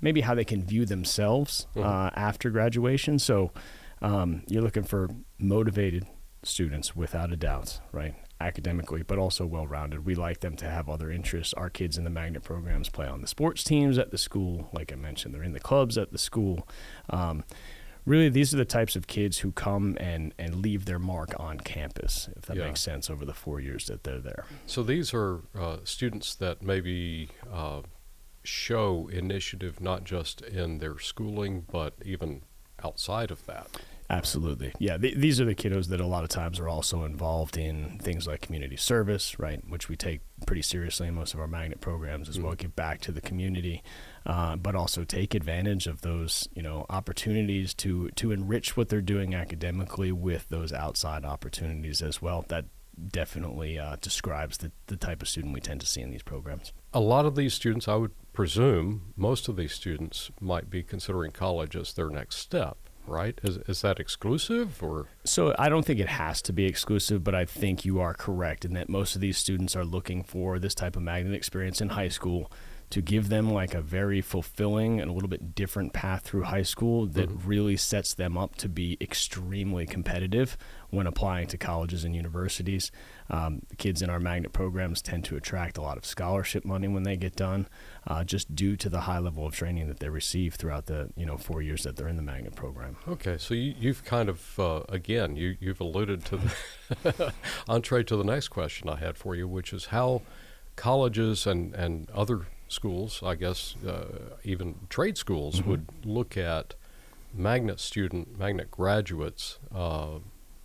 maybe 0.00 0.20
how 0.20 0.34
they 0.36 0.44
can 0.44 0.62
view 0.64 0.84
themselves 0.86 1.66
Mhm. 1.74 1.84
uh, 1.84 2.10
after 2.14 2.50
graduation. 2.50 3.18
So 3.18 3.50
um, 4.02 4.42
you're 4.48 4.62
looking 4.62 4.82
for 4.84 5.08
motivated 5.38 6.06
students 6.46 6.94
without 6.96 7.32
a 7.32 7.36
doubt, 7.36 7.80
right? 7.92 8.14
Academically, 8.40 9.02
but 9.02 9.18
also 9.18 9.46
well 9.46 9.66
rounded. 9.66 10.04
We 10.04 10.14
like 10.14 10.40
them 10.40 10.56
to 10.56 10.68
have 10.68 10.88
other 10.88 11.10
interests. 11.10 11.54
Our 11.54 11.70
kids 11.70 11.96
in 11.96 12.04
the 12.04 12.10
magnet 12.10 12.42
programs 12.42 12.88
play 12.88 13.06
on 13.06 13.20
the 13.20 13.26
sports 13.26 13.62
teams 13.64 13.96
at 13.98 14.10
the 14.10 14.18
school. 14.18 14.68
Like 14.72 14.92
I 14.92 14.96
mentioned, 14.96 15.34
they're 15.34 15.42
in 15.42 15.52
the 15.52 15.60
clubs 15.60 15.96
at 15.96 16.12
the 16.12 16.18
school. 16.18 16.66
Um, 17.10 17.44
really, 18.04 18.28
these 18.28 18.52
are 18.52 18.58
the 18.58 18.64
types 18.64 18.96
of 18.96 19.06
kids 19.06 19.38
who 19.38 19.52
come 19.52 19.96
and, 20.00 20.34
and 20.38 20.56
leave 20.56 20.84
their 20.84 20.98
mark 20.98 21.34
on 21.38 21.58
campus, 21.60 22.28
if 22.36 22.42
that 22.46 22.56
Yeah. 22.56 22.66
makes 22.66 22.80
sense, 22.80 23.08
over 23.08 23.24
the 23.24 23.32
four 23.34 23.60
years 23.60 23.86
that 23.86 24.04
they're 24.04 24.20
there. 24.20 24.44
So 24.66 24.82
these 24.82 25.14
are 25.14 25.40
uh, 25.58 25.78
students 25.84 26.34
that 26.34 26.60
maybe 26.62 27.30
uh, 27.50 27.82
show 28.42 29.08
initiative 29.10 29.80
not 29.80 30.04
just 30.04 30.42
in 30.42 30.78
their 30.78 30.98
schooling, 30.98 31.64
but 31.70 31.94
even 32.04 32.42
outside 32.84 33.30
of 33.30 33.46
that. 33.46 33.68
Absolutely. 34.10 34.72
Yeah, 34.78 34.98
th- 34.98 35.16
these 35.16 35.40
are 35.40 35.46
the 35.46 35.54
kiddos 35.54 35.88
that 35.88 36.00
a 36.00 36.06
lot 36.06 36.24
of 36.24 36.28
times 36.28 36.60
are 36.60 36.68
also 36.68 37.04
involved 37.04 37.56
in 37.56 37.98
things 38.00 38.26
like 38.26 38.42
community 38.42 38.76
service, 38.76 39.38
right, 39.38 39.60
which 39.66 39.88
we 39.88 39.96
take 39.96 40.20
pretty 40.46 40.60
seriously 40.62 41.08
in 41.08 41.14
most 41.14 41.32
of 41.32 41.40
our 41.40 41.48
magnet 41.48 41.80
programs 41.80 42.28
as 42.28 42.38
well. 42.38 42.52
Mhm. 42.52 42.58
Give 42.58 42.76
back 42.76 43.00
to 43.02 43.12
the 43.12 43.22
community, 43.22 43.82
uh, 44.26 44.56
but 44.56 44.74
also 44.74 45.04
take 45.04 45.34
advantage 45.34 45.86
of 45.86 46.02
those, 46.02 46.48
you 46.54 46.62
know, 46.62 46.84
opportunities 46.90 47.72
to 47.74 48.10
to 48.10 48.30
enrich 48.30 48.76
what 48.76 48.90
they're 48.90 49.00
doing 49.00 49.34
academically 49.34 50.12
with 50.12 50.48
those 50.50 50.72
outside 50.72 51.24
opportunities 51.24 52.02
as 52.02 52.20
well. 52.20 52.44
That 52.48 52.66
definitely 53.08 53.78
uh, 53.78 53.96
describes 54.00 54.58
the, 54.58 54.70
the 54.86 54.96
type 54.96 55.20
of 55.22 55.28
student 55.28 55.52
we 55.54 55.60
tend 55.60 55.80
to 55.80 55.86
see 55.86 56.00
in 56.00 56.10
these 56.10 56.22
programs. 56.22 56.72
A 56.92 57.00
lot 57.00 57.26
of 57.26 57.34
these 57.34 57.52
students, 57.54 57.88
I 57.88 57.96
would 57.96 58.12
presume, 58.32 59.12
most 59.16 59.48
of 59.48 59.56
these 59.56 59.72
students 59.72 60.30
might 60.40 60.70
be 60.70 60.82
considering 60.82 61.32
college 61.32 61.74
as 61.74 61.92
their 61.94 62.08
next 62.08 62.36
step, 62.36 62.76
right? 63.06 63.38
Is, 63.42 63.58
is 63.68 63.82
that 63.82 64.00
exclusive 64.00 64.82
or? 64.82 65.06
So 65.24 65.54
I 65.58 65.68
don't 65.68 65.84
think 65.84 66.00
it 66.00 66.08
has 66.08 66.42
to 66.42 66.52
be 66.52 66.66
exclusive, 66.66 67.22
but 67.24 67.34
I 67.34 67.44
think 67.44 67.84
you 67.84 68.00
are 68.00 68.14
correct 68.14 68.64
in 68.64 68.74
that 68.74 68.88
most 68.88 69.14
of 69.14 69.20
these 69.20 69.38
students 69.38 69.76
are 69.76 69.84
looking 69.84 70.22
for 70.22 70.58
this 70.58 70.74
type 70.74 70.96
of 70.96 71.02
magnet 71.02 71.34
experience 71.34 71.80
in 71.80 71.90
high 71.90 72.08
school 72.08 72.50
to 72.90 73.00
give 73.00 73.28
them 73.28 73.50
like 73.50 73.74
a 73.74 73.80
very 73.80 74.20
fulfilling 74.20 75.00
and 75.00 75.10
a 75.10 75.14
little 75.14 75.28
bit 75.28 75.54
different 75.54 75.92
path 75.92 76.22
through 76.22 76.42
high 76.44 76.62
school 76.62 77.06
that 77.06 77.28
Mhm. 77.28 77.40
really 77.44 77.76
sets 77.76 78.14
them 78.14 78.36
up 78.38 78.54
to 78.56 78.68
be 78.68 78.96
extremely 79.00 79.86
competitive 79.86 80.56
when 80.90 81.06
applying 81.06 81.46
to 81.48 81.58
colleges 81.58 82.04
and 82.04 82.14
universities. 82.14 82.92
Um, 83.30 83.62
kids 83.78 84.00
in 84.02 84.10
our 84.10 84.20
magnet 84.20 84.52
programs 84.52 85.02
tend 85.02 85.24
to 85.24 85.36
attract 85.36 85.76
a 85.76 85.82
lot 85.82 85.96
of 85.96 86.04
scholarship 86.04 86.64
money 86.64 86.86
when 86.86 87.02
they 87.02 87.16
get 87.16 87.34
done, 87.34 87.66
uh, 88.06 88.22
just 88.22 88.54
due 88.54 88.76
to 88.76 88.88
the 88.88 89.00
high 89.00 89.18
level 89.18 89.44
of 89.46 89.54
training 89.56 89.88
that 89.88 89.98
they 89.98 90.08
receive 90.10 90.54
throughout 90.54 90.86
the 90.86 91.10
you 91.16 91.26
know 91.26 91.36
four 91.36 91.62
years 91.62 91.82
that 91.82 91.96
they're 91.96 92.06
in 92.08 92.16
the 92.16 92.22
magnet 92.22 92.54
program. 92.54 92.96
Okay, 93.08 93.38
so 93.38 93.54
you, 93.54 93.74
you've 93.80 94.04
kind 94.04 94.28
of 94.28 94.60
uh, 94.60 94.82
again 94.88 95.34
you 95.36 95.56
you've 95.58 95.80
alluded 95.80 96.24
to 96.26 96.36
the 97.02 97.32
entree 97.68 98.04
to 98.04 98.16
the 98.16 98.24
next 98.24 98.48
question 98.48 98.88
I 98.88 98.96
had 98.96 99.16
for 99.16 99.34
you, 99.34 99.48
which 99.48 99.72
is 99.72 99.86
how 99.86 100.22
colleges 100.76 101.46
and 101.46 101.74
and 101.74 102.10
other 102.10 102.46
schools, 102.74 103.22
I 103.22 103.34
guess, 103.36 103.76
uh, 103.86 104.36
even 104.44 104.74
trade 104.90 105.16
schools, 105.16 105.60
Mhm. 105.60 105.66
would 105.66 105.86
look 106.04 106.36
at 106.36 106.74
magnet 107.32 107.80
student, 107.80 108.38
magnet 108.38 108.70
graduates 108.70 109.58
uh, 109.74 110.18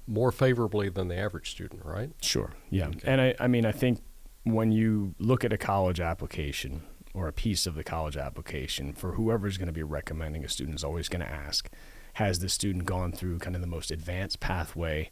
more 0.07 0.31
favorably 0.31 0.89
than 0.89 1.07
the 1.07 1.15
average 1.15 1.51
student, 1.51 1.85
right? 1.85 2.09
Sure. 2.21 2.51
Yeah. 2.69 2.87
Okay. 2.89 2.99
And 3.11 3.21
I, 3.21 3.35
I 3.39 3.47
mean, 3.47 3.65
I 3.65 3.71
think 3.71 4.01
when 4.43 4.71
you 4.71 5.13
look 5.19 5.43
at 5.43 5.53
a 5.53 5.57
college 5.57 5.99
application 5.99 6.81
or 7.13 7.27
a 7.27 7.33
piece 7.33 7.65
of 7.67 7.75
the 7.75 7.83
college 7.83 8.17
application, 8.17 8.93
for 8.93 9.13
whoever's 9.13 9.57
going 9.57 9.67
to 9.67 9.73
be 9.73 9.83
recommending 9.83 10.43
a 10.43 10.49
student 10.49 10.75
is 10.75 10.83
always 10.83 11.09
going 11.09 11.21
to 11.25 11.31
ask, 11.31 11.69
has 12.13 12.39
the 12.39 12.49
student 12.49 12.85
gone 12.85 13.11
through 13.11 13.37
kind 13.39 13.55
of 13.55 13.61
the 13.61 13.67
most 13.67 13.91
advanced 13.91 14.39
pathway, 14.39 15.09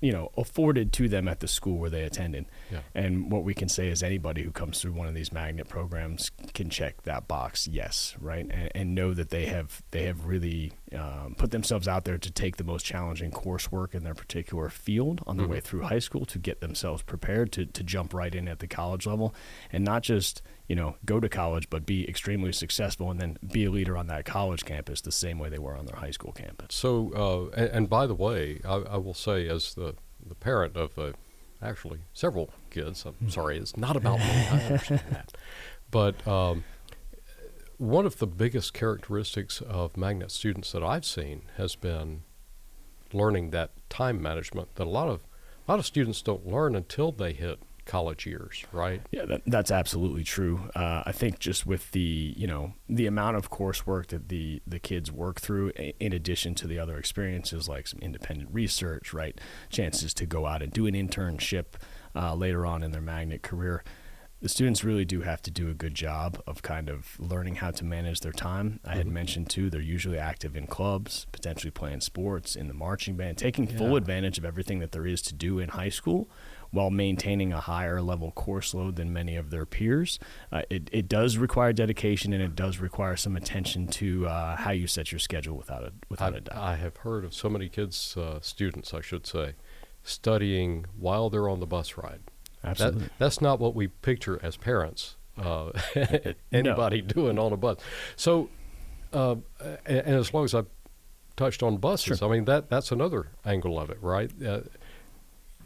you 0.00 0.12
know, 0.12 0.30
afforded 0.36 0.92
to 0.92 1.08
them 1.08 1.26
at 1.26 1.40
the 1.40 1.48
school 1.48 1.76
where 1.78 1.90
they 1.90 2.02
attended? 2.04 2.46
Yeah. 2.70 2.80
And 2.94 3.30
what 3.32 3.42
we 3.44 3.54
can 3.54 3.68
say 3.68 3.88
is 3.88 4.02
anybody 4.02 4.42
who 4.42 4.50
comes 4.52 4.80
through 4.80 4.92
one 4.92 5.08
of 5.08 5.14
these 5.14 5.32
magnet 5.32 5.68
programs 5.68 6.30
can 6.54 6.70
check 6.70 7.02
that 7.02 7.26
box, 7.26 7.66
yes, 7.66 8.14
right, 8.20 8.46
and, 8.50 8.70
and 8.74 8.94
know 8.94 9.12
that 9.14 9.30
they 9.30 9.46
have 9.46 9.82
they 9.90 10.04
have 10.04 10.26
really 10.26 10.72
um, 10.96 11.34
put 11.36 11.50
themselves 11.50 11.86
out 11.88 12.04
there 12.04 12.18
to 12.18 12.30
take 12.30 12.56
the 12.56 12.64
most 12.64 12.84
challenging 12.84 13.30
coursework 13.30 13.94
in 13.94 14.04
their 14.04 14.14
particular 14.14 14.68
field 14.70 15.20
on 15.26 15.36
their 15.36 15.46
Mhm. 15.46 15.50
way 15.50 15.60
through 15.60 15.82
high 15.82 15.98
school 15.98 16.24
to 16.26 16.38
get 16.38 16.60
themselves 16.60 17.02
prepared 17.02 17.52
to 17.52 17.66
to 17.66 17.82
jump 17.82 18.14
right 18.14 18.34
in 18.34 18.48
at 18.48 18.60
the 18.60 18.66
college 18.68 19.06
level, 19.06 19.34
and 19.72 19.84
not 19.84 20.02
just 20.02 20.42
you 20.68 20.76
know 20.76 20.96
go 21.04 21.18
to 21.18 21.28
college, 21.28 21.68
but 21.70 21.86
be 21.86 22.08
extremely 22.08 22.52
successful 22.52 23.10
and 23.10 23.20
then 23.20 23.38
be 23.50 23.64
a 23.64 23.70
leader 23.70 23.96
on 23.96 24.06
that 24.06 24.24
college 24.24 24.64
campus 24.64 25.00
the 25.00 25.10
same 25.10 25.38
way 25.38 25.48
they 25.48 25.58
were 25.58 25.76
on 25.76 25.86
their 25.86 25.96
high 25.96 26.10
school 26.10 26.32
campus. 26.32 26.74
So, 26.74 27.50
uh, 27.54 27.56
and, 27.56 27.70
and 27.70 27.90
by 27.90 28.06
the 28.06 28.14
way, 28.14 28.60
I, 28.64 28.74
I 28.74 28.96
will 28.98 29.14
say, 29.14 29.48
as 29.48 29.74
the, 29.74 29.94
the 30.24 30.34
parent 30.34 30.76
of 30.76 30.96
uh, 30.98 31.12
actually 31.62 32.00
several 32.12 32.50
kids, 32.70 33.04
I'm 33.04 33.30
sorry, 33.30 33.56
it's 33.58 33.76
not 33.76 33.96
about 33.96 34.18
me. 34.18 34.26
I 34.26 34.62
understand 34.64 35.02
that. 35.10 35.32
But 35.90 36.26
um, 36.28 36.64
one 37.78 38.04
of 38.04 38.18
the 38.18 38.26
biggest 38.26 38.74
characteristics 38.74 39.62
of 39.62 39.96
magnet 39.96 40.30
students 40.30 40.72
that 40.72 40.82
I've 40.82 41.06
seen 41.06 41.42
has 41.56 41.76
been 41.76 42.22
learning 43.12 43.50
that 43.50 43.70
time 43.88 44.20
management 44.20 44.74
that 44.74 44.86
a 44.86 44.90
lot 44.90 45.08
of 45.08 45.20
a 45.66 45.72
lot 45.72 45.78
of 45.78 45.86
students 45.86 46.22
don't 46.22 46.46
learn 46.46 46.74
until 46.74 47.12
they 47.12 47.32
hit 47.32 47.58
college 47.88 48.26
years, 48.26 48.64
right? 48.70 49.02
Yeah, 49.10 49.24
that, 49.24 49.42
that's 49.46 49.72
absolutely 49.72 50.22
true. 50.22 50.70
Uh, 50.76 51.02
I 51.04 51.10
think 51.10 51.40
just 51.40 51.66
with 51.66 51.90
the 51.90 52.34
you 52.36 52.46
know 52.46 52.74
the 52.88 53.06
amount 53.06 53.36
of 53.36 53.50
coursework 53.50 54.08
that 54.08 54.28
the 54.28 54.62
the 54.66 54.78
kids 54.78 55.10
work 55.10 55.40
through, 55.40 55.70
in 55.98 56.12
addition 56.12 56.54
to 56.56 56.68
the 56.68 56.78
other 56.78 56.96
experiences 56.98 57.68
like 57.68 57.88
some 57.88 57.98
independent 58.00 58.50
research, 58.52 59.12
right, 59.12 59.40
chances 59.70 60.14
to 60.14 60.26
go 60.26 60.46
out 60.46 60.62
and 60.62 60.72
do 60.72 60.86
an 60.86 60.94
internship 60.94 61.64
uh, 62.14 62.34
later 62.34 62.64
on 62.64 62.84
in 62.84 62.92
their 62.92 63.00
magnet 63.02 63.42
career. 63.42 63.82
The 64.40 64.48
students 64.48 64.84
really 64.84 65.04
do 65.04 65.22
have 65.22 65.42
to 65.42 65.50
do 65.50 65.68
a 65.68 65.74
good 65.74 65.96
job 65.96 66.40
of 66.46 66.62
kind 66.62 66.88
of 66.88 67.16
learning 67.18 67.56
how 67.56 67.72
to 67.72 67.84
manage 67.84 68.20
their 68.20 68.30
time. 68.30 68.78
I 68.84 68.94
had 68.94 69.06
Mhm. 69.08 69.10
mentioned 69.10 69.50
too, 69.50 69.68
they're 69.68 69.80
usually 69.80 70.16
active 70.16 70.56
in 70.56 70.68
clubs, 70.68 71.26
potentially 71.32 71.72
playing 71.72 72.02
sports, 72.02 72.54
in 72.54 72.68
the 72.68 72.74
marching 72.74 73.16
band, 73.16 73.36
taking 73.36 73.66
full 73.66 73.96
advantage 73.96 74.38
of 74.38 74.44
everything 74.44 74.78
that 74.78 74.92
there 74.92 75.08
is 75.08 75.22
to 75.22 75.34
do 75.34 75.58
in 75.58 75.70
high 75.70 75.88
school 75.88 76.30
while 76.70 76.90
maintaining 76.90 77.52
a 77.52 77.60
higher 77.60 78.00
level 78.02 78.30
course 78.32 78.74
load 78.74 78.96
than 78.96 79.12
many 79.12 79.36
of 79.36 79.50
their 79.50 79.64
peers. 79.64 80.18
Uh, 80.52 80.62
it, 80.68 80.88
it 80.92 81.08
does 81.08 81.36
require 81.38 81.72
dedication 81.72 82.32
and 82.32 82.42
it 82.42 82.54
does 82.54 82.78
require 82.78 83.16
some 83.16 83.36
attention 83.36 83.86
to 83.86 84.26
uh, 84.26 84.56
how 84.56 84.70
you 84.70 84.86
set 84.86 85.10
your 85.10 85.18
schedule 85.18 85.56
without 85.56 85.82
a, 85.82 85.92
without 86.08 86.34
a 86.34 86.36
I, 86.36 86.40
doubt. 86.40 86.56
I 86.56 86.76
have 86.76 86.98
heard 86.98 87.24
of 87.24 87.34
so 87.34 87.48
many 87.48 87.68
kids, 87.68 88.16
uh, 88.16 88.38
students, 88.40 88.92
I 88.92 89.00
should 89.00 89.26
say, 89.26 89.54
studying 90.02 90.86
while 90.98 91.30
they're 91.30 91.48
on 91.48 91.60
the 91.60 91.66
bus 91.66 91.96
ride. 91.96 92.20
Absolutely. 92.64 93.02
That, 93.02 93.12
that's 93.18 93.40
not 93.40 93.60
what 93.60 93.74
we 93.74 93.88
picture 93.88 94.38
as 94.42 94.56
parents. 94.56 95.16
Uh, 95.38 95.70
anybody 96.52 97.00
doing 97.00 97.38
on 97.38 97.52
a 97.52 97.56
bus. 97.56 97.78
So, 98.16 98.50
uh, 99.12 99.36
and, 99.86 99.98
and 99.98 100.16
as 100.16 100.34
long 100.34 100.44
as 100.44 100.54
I've 100.54 100.66
touched 101.36 101.62
on 101.62 101.76
buses, 101.76 102.18
Sure. 102.18 102.28
I 102.28 102.32
mean 102.32 102.44
that 102.46 102.68
that's 102.68 102.90
another 102.90 103.28
angle 103.44 103.78
of 103.78 103.90
it, 103.90 103.98
right? 104.02 104.30
Uh, 104.44 104.62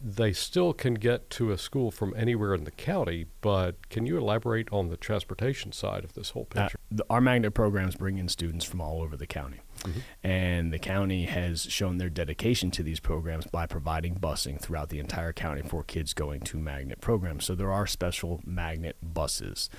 they 0.05 0.33
still 0.33 0.73
can 0.73 0.95
get 0.95 1.31
to 1.31 1.53
a 1.53 1.59
school 1.59 1.91
from 1.93 2.13
anywhere 2.17 2.55
in 2.55 2.65
the 2.65 2.71
county, 2.73 3.27
but 3.41 3.89
can 3.89 4.05
you 4.05 4.19
elaborate 4.19 4.69
on 4.73 4.89
the 4.89 4.97
transportation 4.97 5.71
side 5.71 6.03
of 6.03 6.15
this 6.15 6.31
whole 6.31 6.47
Uh, 6.57 6.63
picture? 6.63 6.79
the, 6.91 7.05
our 7.09 7.21
magnet 7.21 7.55
programs 7.55 7.95
bring 7.95 8.19
in 8.19 8.29
students 8.29 8.65
from 8.65 8.81
all 8.81 9.01
over 9.01 9.17
the 9.17 9.27
county. 9.29 9.61
Mhm. 9.83 10.03
And 10.25 10.73
the 10.73 10.79
county 10.79 11.27
has 11.27 11.63
shown 11.63 11.99
their 11.99 12.11
dedication 12.11 12.71
to 12.73 12.83
these 12.83 12.99
programs 13.01 13.47
by 13.47 13.67
providing 13.67 14.17
busing 14.17 14.61
throughout 14.61 14.89
the 14.89 14.99
entire 14.99 15.33
county 15.33 15.63
for 15.63 15.85
kids 15.85 16.15
going 16.15 16.41
to 16.43 16.59
magnet 16.59 17.01
programs. 17.01 17.45
So 17.45 17.55
there 17.55 17.73
are 17.73 17.87
special 17.87 18.41
magnet 18.45 18.97
buses. 19.03 19.71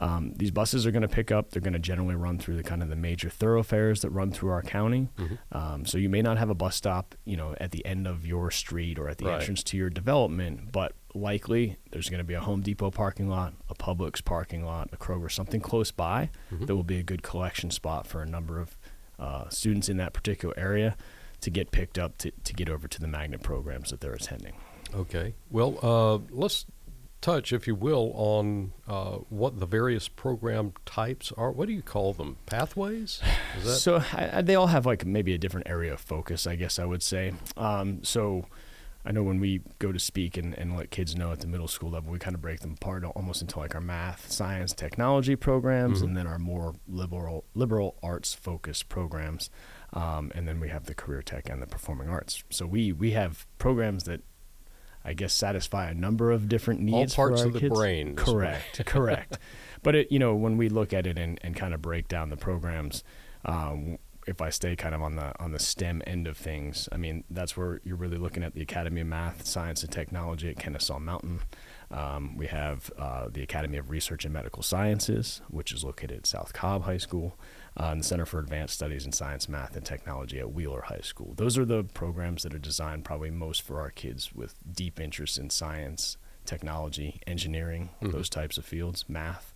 Um, 0.00 0.32
these 0.36 0.50
buses 0.52 0.86
are 0.86 0.90
going 0.92 1.02
to 1.02 1.08
pick 1.08 1.32
up. 1.32 1.50
They're 1.50 1.62
going 1.62 1.72
to 1.72 1.78
generally 1.80 2.14
run 2.14 2.38
through 2.38 2.56
the 2.56 2.62
kind 2.62 2.82
of 2.82 2.88
the 2.88 2.96
major 2.96 3.28
thoroughfares 3.28 4.02
that 4.02 4.10
run 4.10 4.30
through 4.30 4.50
our 4.50 4.62
county. 4.62 5.08
Mhm. 5.18 5.38
Um, 5.50 5.84
so 5.86 5.98
you 5.98 6.08
may 6.08 6.22
not 6.22 6.38
have 6.38 6.50
a 6.50 6.54
bus 6.54 6.76
stop, 6.76 7.14
you 7.24 7.36
know, 7.36 7.56
at 7.60 7.72
the 7.72 7.84
end 7.84 8.06
of 8.06 8.24
your 8.24 8.50
street 8.52 8.98
or 8.98 9.08
at 9.08 9.18
the 9.18 9.24
Right. 9.26 9.40
entrance 9.40 9.62
to 9.64 9.76
your 9.76 9.90
development, 9.90 10.70
but 10.70 10.92
likely 11.14 11.78
there's 11.90 12.08
going 12.08 12.18
to 12.18 12.24
be 12.24 12.34
a 12.34 12.40
Home 12.40 12.60
Depot 12.60 12.92
parking 12.92 13.28
lot, 13.28 13.54
a 13.68 13.74
Publix 13.74 14.24
parking 14.24 14.64
lot, 14.64 14.88
a 14.92 14.96
Kroger, 14.96 15.30
something 15.30 15.60
close 15.60 15.90
by 15.90 16.30
Mhm. 16.52 16.66
that 16.68 16.76
will 16.76 16.84
be 16.84 16.98
a 16.98 17.02
good 17.02 17.22
collection 17.22 17.70
spot 17.72 18.06
for 18.06 18.22
a 18.22 18.26
number 18.26 18.60
of 18.60 18.76
uh, 19.18 19.48
students 19.48 19.88
in 19.88 19.96
that 19.96 20.12
particular 20.12 20.54
area 20.56 20.96
to 21.40 21.50
get 21.50 21.72
picked 21.72 21.98
up 21.98 22.16
to, 22.18 22.30
to 22.44 22.52
get 22.54 22.68
over 22.70 22.86
to 22.86 23.00
the 23.00 23.08
magnet 23.08 23.42
programs 23.42 23.90
that 23.90 24.00
they're 24.00 24.12
attending. 24.14 24.52
Okay. 24.94 25.34
Well, 25.50 25.76
uh, 25.82 26.18
let's 26.30 26.66
touch, 27.20 27.52
if 27.52 27.66
you 27.66 27.74
will, 27.74 28.12
on 28.14 28.72
uh, 28.86 29.16
what 29.28 29.58
the 29.60 29.66
various 29.66 30.08
program 30.08 30.72
types 30.86 31.32
are. 31.36 31.50
What 31.50 31.66
do 31.68 31.74
you 31.74 31.82
call 31.82 32.12
them? 32.12 32.36
Pathways? 32.46 33.20
Is 33.58 33.64
that 33.64 33.74
so 33.76 34.02
I, 34.12 34.42
they 34.42 34.54
all 34.54 34.68
have 34.68 34.86
like 34.86 35.04
maybe 35.04 35.34
a 35.34 35.38
different 35.38 35.68
area 35.68 35.92
of 35.92 36.00
focus, 36.00 36.46
I 36.46 36.56
guess 36.56 36.78
I 36.78 36.84
would 36.84 37.02
say. 37.02 37.32
Um, 37.56 38.02
so 38.04 38.46
I 39.04 39.12
know 39.12 39.22
when 39.22 39.40
we 39.40 39.62
go 39.78 39.90
to 39.92 39.98
speak 39.98 40.36
and, 40.36 40.54
and 40.54 40.76
let 40.76 40.90
kids 40.90 41.16
know 41.16 41.32
at 41.32 41.40
the 41.40 41.46
middle 41.46 41.68
school 41.68 41.90
level, 41.90 42.12
we 42.12 42.18
kind 42.18 42.34
of 42.34 42.42
break 42.42 42.60
them 42.60 42.72
apart 42.72 43.04
almost 43.04 43.40
into 43.42 43.58
like 43.58 43.74
our 43.74 43.80
math, 43.80 44.30
science, 44.30 44.72
technology 44.72 45.34
programs, 45.36 46.00
Mhm. 46.00 46.04
and 46.08 46.16
then 46.16 46.26
our 46.26 46.38
more 46.38 46.74
liberal 46.86 47.44
liberal 47.54 47.96
arts 48.02 48.34
focused 48.34 48.88
programs, 48.88 49.50
um, 49.92 50.30
and 50.34 50.46
then 50.46 50.60
we 50.60 50.68
have 50.68 50.84
the 50.84 50.94
career 50.94 51.22
tech 51.22 51.48
and 51.48 51.62
the 51.62 51.66
performing 51.66 52.08
arts. 52.08 52.44
So 52.50 52.66
we 52.66 52.92
we 52.92 53.12
have 53.12 53.46
programs 53.58 54.04
that 54.04 54.20
I 55.08 55.14
guess 55.14 55.32
satisfy 55.32 55.88
a 55.88 55.94
number 55.94 56.30
of 56.30 56.50
different 56.50 56.80
all 56.80 57.00
needs 57.00 57.14
for 57.14 57.28
parts 57.28 57.42
of 57.42 57.54
the 57.54 57.60
kids. 57.60 57.74
brain? 57.74 58.14
Correct, 58.14 58.82
correct. 58.86 59.38
But 59.82 59.94
it, 59.94 60.12
you 60.12 60.18
know, 60.18 60.34
when 60.34 60.58
we 60.58 60.68
look 60.68 60.92
at 60.92 61.06
it 61.06 61.16
and, 61.16 61.40
and 61.42 61.56
kind 61.56 61.72
of 61.72 61.80
break 61.80 62.08
down 62.08 62.28
the 62.28 62.36
programs, 62.36 63.04
um, 63.46 63.98
if 64.26 64.42
I 64.42 64.50
stay 64.50 64.76
kind 64.76 64.94
of 64.94 65.00
on 65.00 65.16
the 65.16 65.32
on 65.42 65.52
the 65.52 65.58
STEM 65.58 66.02
end 66.06 66.26
of 66.26 66.36
things, 66.36 66.90
I 66.92 66.98
mean 66.98 67.24
that's 67.30 67.56
where 67.56 67.80
you're 67.84 67.96
really 67.96 68.18
looking 68.18 68.42
at 68.42 68.52
the 68.52 68.60
Academy 68.60 69.00
of 69.00 69.06
Math, 69.06 69.46
Science, 69.46 69.82
and 69.82 69.90
Technology 69.90 70.50
at 70.50 70.58
Kennesaw 70.58 70.98
Mountain. 70.98 71.40
Um, 71.90 72.36
we 72.36 72.46
have 72.48 72.90
uh, 72.98 73.28
the 73.32 73.42
Academy 73.42 73.78
of 73.78 73.88
Research 73.88 74.26
and 74.26 74.34
Medical 74.34 74.62
Sciences, 74.62 75.40
which 75.48 75.72
is 75.72 75.84
located 75.84 76.18
at 76.18 76.26
South 76.26 76.52
Cobb 76.52 76.82
High 76.82 76.98
School, 76.98 77.38
uh, 77.78 77.86
and 77.92 78.00
the 78.00 78.04
Center 78.04 78.26
for 78.26 78.40
Advanced 78.40 78.74
Studies 78.74 79.06
in 79.06 79.12
Science, 79.12 79.48
Math, 79.48 79.76
and 79.76 79.84
Technology 79.86 80.38
at 80.40 80.52
Wheeler 80.52 80.82
High 80.82 81.00
School. 81.02 81.34
Those 81.36 81.56
are 81.56 81.64
the 81.64 81.84
programs 81.84 82.42
that 82.42 82.54
are 82.54 82.58
designed 82.58 83.04
probably 83.04 83.30
most 83.30 83.62
for 83.62 83.80
our 83.80 83.90
kids 83.90 84.32
with 84.34 84.54
deep 84.74 84.98
interest 84.98 85.38
in 85.38 85.50
science, 85.50 86.16
technology, 86.44 87.20
engineering, 87.26 87.90
Mhm. 88.02 88.12
those 88.12 88.28
types 88.28 88.58
of 88.58 88.64
fields, 88.64 89.04
math. 89.08 89.54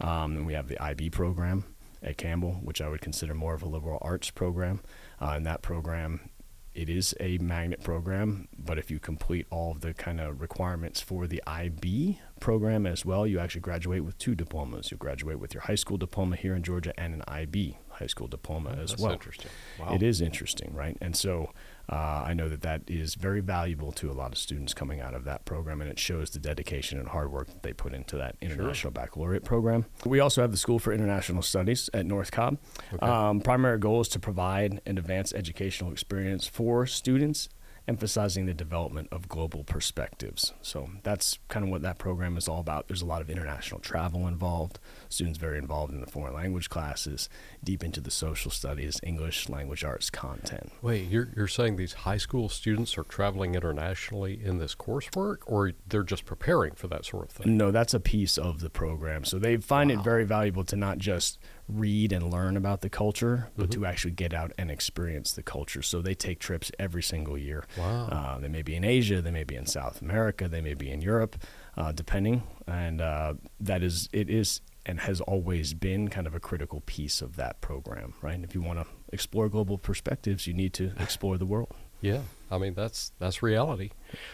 Um, 0.00 0.36
and 0.38 0.46
we 0.46 0.54
have 0.54 0.68
the 0.68 0.82
IB 0.82 1.10
program 1.10 1.64
at 2.02 2.16
Campbell, 2.16 2.54
which 2.62 2.80
I 2.80 2.88
would 2.88 3.00
consider 3.00 3.34
more 3.34 3.54
of 3.54 3.62
a 3.62 3.68
liberal 3.68 3.98
arts 4.02 4.30
program. 4.30 4.80
Uh, 5.20 5.34
and 5.36 5.46
that 5.46 5.62
program, 5.62 6.30
it 6.74 6.88
is 6.88 7.14
a 7.20 7.38
magnet 7.38 7.84
program, 7.84 8.48
but 8.58 8.78
if 8.78 8.90
you 8.90 8.98
complete 8.98 9.46
all 9.50 9.70
of 9.72 9.82
the 9.82 9.94
kind 9.94 10.20
of 10.20 10.40
requirements 10.40 11.00
for 11.00 11.26
the 11.28 11.42
IB 11.46 12.18
program 12.42 12.86
as 12.86 13.04
well, 13.06 13.26
you 13.26 13.38
actually 13.38 13.60
graduate 13.60 14.04
with 14.04 14.18
two 14.18 14.34
diplomas. 14.34 14.90
You'll 14.90 14.98
graduate 14.98 15.38
with 15.38 15.54
your 15.54 15.62
high 15.62 15.76
school 15.76 15.96
diploma 15.96 16.36
here 16.36 16.54
in 16.54 16.62
Georgia 16.62 16.92
and 16.98 17.14
an 17.14 17.22
IB 17.28 17.78
high 17.88 18.06
school 18.08 18.26
diploma 18.26 18.74
Oh, 18.76 18.82
as 18.82 18.90
that's 18.90 19.02
well. 19.02 19.12
interesting. 19.12 19.50
Wow. 19.78 19.94
It 19.94 20.02
is 20.02 20.20
interesting, 20.20 20.74
right? 20.74 20.96
And 21.00 21.14
so 21.14 21.50
uh, 21.88 21.94
I 22.26 22.34
know 22.34 22.48
that 22.48 22.62
that 22.62 22.82
is 22.88 23.14
very 23.14 23.40
valuable 23.40 23.92
to 23.92 24.10
a 24.10 24.12
lot 24.14 24.32
of 24.32 24.38
students 24.38 24.74
coming 24.74 25.00
out 25.00 25.14
of 25.14 25.24
that 25.24 25.44
program, 25.44 25.80
and 25.80 25.88
it 25.90 25.98
shows 26.00 26.30
the 26.30 26.38
dedication 26.40 26.98
and 26.98 27.08
hard 27.08 27.30
work 27.30 27.46
that 27.48 27.62
they 27.62 27.72
put 27.72 27.94
into 27.94 28.16
that 28.16 28.34
International 28.40 28.90
Baccalaureate 28.90 29.44
program. 29.44 29.84
We 30.04 30.18
also 30.20 30.40
have 30.40 30.50
the 30.50 30.56
School 30.56 30.78
for 30.80 30.92
International 30.92 31.42
Studies 31.42 31.88
at 31.94 32.06
North 32.06 32.32
Cobb. 32.32 32.58
Okay. 32.94 33.06
Um, 33.06 33.40
primary 33.40 33.78
goal 33.78 34.00
is 34.00 34.08
to 34.08 34.18
provide 34.18 34.80
an 34.86 34.98
advanced 34.98 35.34
educational 35.34 35.92
experience 35.92 36.46
for 36.48 36.86
students 36.86 37.48
emphasizing 37.88 38.46
the 38.46 38.54
development 38.54 39.08
of 39.10 39.28
global 39.28 39.64
perspectives. 39.64 40.52
So 40.62 40.88
that's 41.02 41.38
kind 41.48 41.64
of 41.64 41.70
what 41.70 41.82
that 41.82 41.98
program 41.98 42.36
is 42.36 42.48
all 42.48 42.60
about. 42.60 42.86
There's 42.88 43.02
a 43.02 43.06
lot 43.06 43.20
of 43.20 43.28
international 43.28 43.80
travel 43.80 44.26
involved, 44.28 44.78
students 45.08 45.38
very 45.38 45.58
involved 45.58 45.92
in 45.92 46.00
the 46.00 46.06
foreign 46.06 46.34
language 46.34 46.70
classes, 46.70 47.28
deep 47.62 47.82
into 47.82 48.00
the 48.00 48.10
social 48.10 48.50
studies, 48.50 49.00
English, 49.02 49.48
language 49.48 49.84
arts 49.84 50.10
content. 50.10 50.72
Wait, 50.80 51.08
you're, 51.08 51.28
you're 51.36 51.48
saying 51.48 51.76
these 51.76 51.92
high 51.92 52.16
school 52.16 52.48
students 52.48 52.96
are 52.96 53.04
traveling 53.04 53.54
internationally 53.54 54.40
in 54.42 54.58
this 54.58 54.74
coursework, 54.74 55.38
or 55.46 55.72
they're 55.88 56.02
just 56.02 56.24
preparing 56.24 56.74
for 56.74 56.86
that 56.88 57.04
sort 57.04 57.24
of 57.24 57.30
thing? 57.30 57.56
No, 57.56 57.70
that's 57.70 57.94
a 57.94 58.00
piece 58.00 58.38
of 58.38 58.60
the 58.60 58.70
program. 58.70 59.24
So 59.24 59.38
they 59.38 59.56
find 59.56 59.90
Wow. 59.90 60.00
it 60.00 60.04
very 60.04 60.24
valuable 60.24 60.64
to 60.64 60.76
not 60.76 60.98
just 60.98 61.38
read 61.78 62.12
and 62.12 62.32
learn 62.32 62.56
about 62.56 62.80
the 62.80 62.90
culture, 62.90 63.48
but 63.56 63.68
Mhm. 63.68 63.72
to 63.72 63.86
actually 63.86 64.12
get 64.12 64.32
out 64.34 64.52
and 64.58 64.70
experience 64.70 65.32
the 65.32 65.42
culture. 65.42 65.82
So 65.82 66.00
they 66.02 66.14
take 66.14 66.38
trips 66.38 66.70
every 66.78 67.02
single 67.02 67.36
year. 67.38 67.64
Wow. 67.76 68.06
Uh, 68.08 68.38
they 68.38 68.48
may 68.48 68.62
be 68.62 68.74
in 68.74 68.84
Asia, 68.84 69.20
they 69.22 69.30
may 69.30 69.44
be 69.44 69.56
in 69.56 69.66
South 69.66 70.00
America, 70.02 70.48
they 70.48 70.60
may 70.60 70.74
be 70.74 70.90
in 70.90 71.00
Europe, 71.00 71.36
uh, 71.76 71.92
depending. 71.92 72.42
And 72.66 73.00
uh, 73.00 73.34
that 73.60 73.82
is, 73.82 74.08
it 74.12 74.28
is, 74.30 74.60
and 74.84 75.00
has 75.00 75.20
always 75.20 75.74
been 75.74 76.08
kind 76.08 76.26
of 76.26 76.34
a 76.34 76.40
critical 76.40 76.80
piece 76.86 77.22
of 77.22 77.36
that 77.36 77.60
program, 77.60 78.14
right? 78.20 78.40
If 78.42 78.54
you 78.54 78.62
want 78.62 78.80
to 78.80 78.86
explore 79.12 79.48
global 79.48 79.78
perspectives, 79.78 80.46
you 80.46 80.54
need 80.54 80.72
to 80.74 80.92
explore 80.98 81.38
the 81.38 81.46
world. 81.46 81.74
Yeah, 82.00 82.22
I 82.50 82.58
mean 82.58 82.74
that's 82.74 83.12
that's 83.20 83.44
reality. 83.44 83.90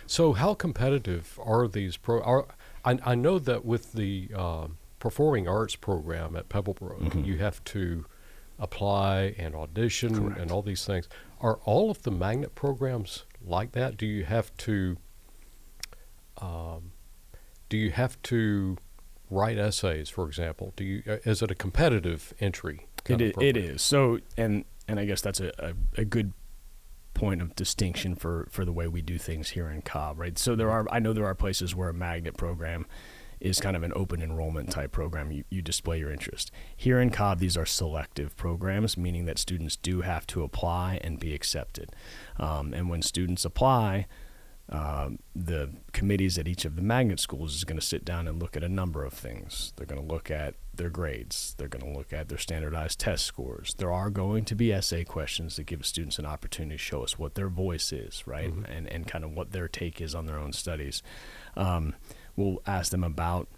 So 0.06 0.32
how 0.32 0.54
competitive 0.54 1.38
are 1.42 1.68
these 1.68 1.98
pro? 1.98 2.22
Are 2.22 2.46
I, 2.82 2.98
I 3.04 3.14
know 3.14 3.38
that 3.40 3.62
with 3.66 3.92
the 3.92 4.30
uh, 4.34 4.68
performing 4.98 5.46
arts 5.48 5.76
program 5.76 6.34
at 6.36 6.48
Pebblebrook, 6.48 7.10
Mhm. 7.10 7.24
you 7.26 7.38
have 7.38 7.62
to 7.64 8.04
apply 8.58 9.34
and 9.38 9.54
audition 9.54 10.14
Correct. 10.14 10.40
and 10.40 10.50
all 10.50 10.62
these 10.62 10.84
things. 10.84 11.08
Are 11.40 11.56
all 11.64 11.90
of 11.90 12.02
the 12.02 12.10
magnet 12.10 12.54
programs 12.54 13.24
like 13.40 13.72
that? 13.72 13.96
Do 13.96 14.06
you 14.06 14.24
have 14.24 14.56
to? 14.58 14.96
Um, 16.38 16.92
do 17.68 17.76
you 17.76 17.90
have 17.90 18.20
to 18.22 18.76
write 19.30 19.58
essays, 19.58 20.08
for 20.08 20.26
example? 20.26 20.72
Do 20.76 20.84
you? 20.84 21.02
uh, 21.06 21.16
Is 21.24 21.42
it 21.42 21.50
a 21.50 21.54
competitive 21.54 22.32
entry? 22.40 22.86
It 23.06 23.20
of 23.20 23.38
i- 23.38 23.44
it 23.44 23.56
is. 23.56 23.82
So, 23.82 24.18
and 24.36 24.64
and 24.86 24.98
I 24.98 25.04
guess 25.04 25.20
that's 25.20 25.40
a, 25.40 25.52
a, 25.58 26.00
a 26.00 26.04
good 26.04 26.32
point 27.14 27.42
of 27.42 27.54
distinction 27.56 28.14
for, 28.14 28.46
for 28.50 28.64
the 28.64 28.72
way 28.72 28.86
we 28.86 29.02
do 29.02 29.18
things 29.18 29.50
here 29.50 29.68
in 29.68 29.82
Cobb, 29.82 30.18
right? 30.18 30.38
So 30.38 30.54
there 30.54 30.70
are, 30.70 30.86
I 30.90 30.98
know 31.00 31.12
there 31.12 31.26
are 31.26 31.34
places 31.34 31.74
where 31.74 31.88
a 31.88 31.94
magnet 31.94 32.36
program 32.36 32.86
is 33.40 33.60
kind 33.60 33.76
of 33.76 33.82
an 33.82 33.92
open 33.94 34.22
enrollment 34.22 34.70
type 34.70 34.92
program. 34.92 35.30
You, 35.32 35.44
you 35.50 35.62
display 35.62 35.98
your 35.98 36.10
interest. 36.10 36.50
Here 36.76 37.00
in 37.00 37.10
Cobb, 37.10 37.38
these 37.38 37.56
are 37.56 37.66
selective 37.66 38.36
programs, 38.36 38.96
meaning 38.96 39.26
that 39.26 39.38
students 39.38 39.76
do 39.76 40.00
have 40.02 40.26
to 40.28 40.42
apply 40.42 41.00
and 41.02 41.18
be 41.18 41.34
accepted. 41.34 41.94
Um, 42.38 42.72
and 42.74 42.88
when 42.88 43.02
students 43.02 43.44
apply, 43.44 44.06
um, 44.70 45.18
the 45.34 45.70
committees 45.92 46.36
at 46.36 46.46
each 46.46 46.66
of 46.66 46.76
the 46.76 46.82
magnet 46.82 47.20
schools 47.20 47.54
is 47.54 47.64
going 47.64 47.80
to 47.80 47.84
sit 47.86 48.04
down 48.04 48.28
and 48.28 48.38
look 48.38 48.54
at 48.54 48.62
a 48.62 48.68
number 48.68 49.02
of 49.02 49.14
things. 49.14 49.72
They're 49.76 49.86
going 49.86 50.00
to 50.06 50.06
look 50.06 50.30
at 50.30 50.56
their 50.74 50.90
grades. 50.90 51.54
They're 51.56 51.68
going 51.68 51.90
to 51.90 51.98
look 51.98 52.12
at 52.12 52.28
their 52.28 52.36
standardized 52.36 53.00
test 53.00 53.24
scores. 53.24 53.74
There 53.78 53.90
are 53.90 54.10
going 54.10 54.44
to 54.44 54.54
be 54.54 54.70
essay 54.70 55.04
questions 55.04 55.56
that 55.56 55.64
give 55.64 55.86
students 55.86 56.18
an 56.18 56.26
opportunity 56.26 56.74
to 56.76 56.82
show 56.82 57.02
us 57.02 57.18
what 57.18 57.34
their 57.34 57.48
voice 57.48 57.92
is, 57.92 58.26
right, 58.26 58.52
Mhm. 58.52 58.68
and 58.68 58.86
and 58.88 59.06
kind 59.08 59.24
of 59.24 59.32
what 59.32 59.52
their 59.52 59.68
take 59.68 60.02
is 60.02 60.14
on 60.14 60.26
their 60.26 60.38
own 60.38 60.52
studies. 60.52 61.02
Um, 61.56 61.94
we'll 62.38 62.62
ask 62.66 62.90
them 62.90 63.04
about 63.04 63.48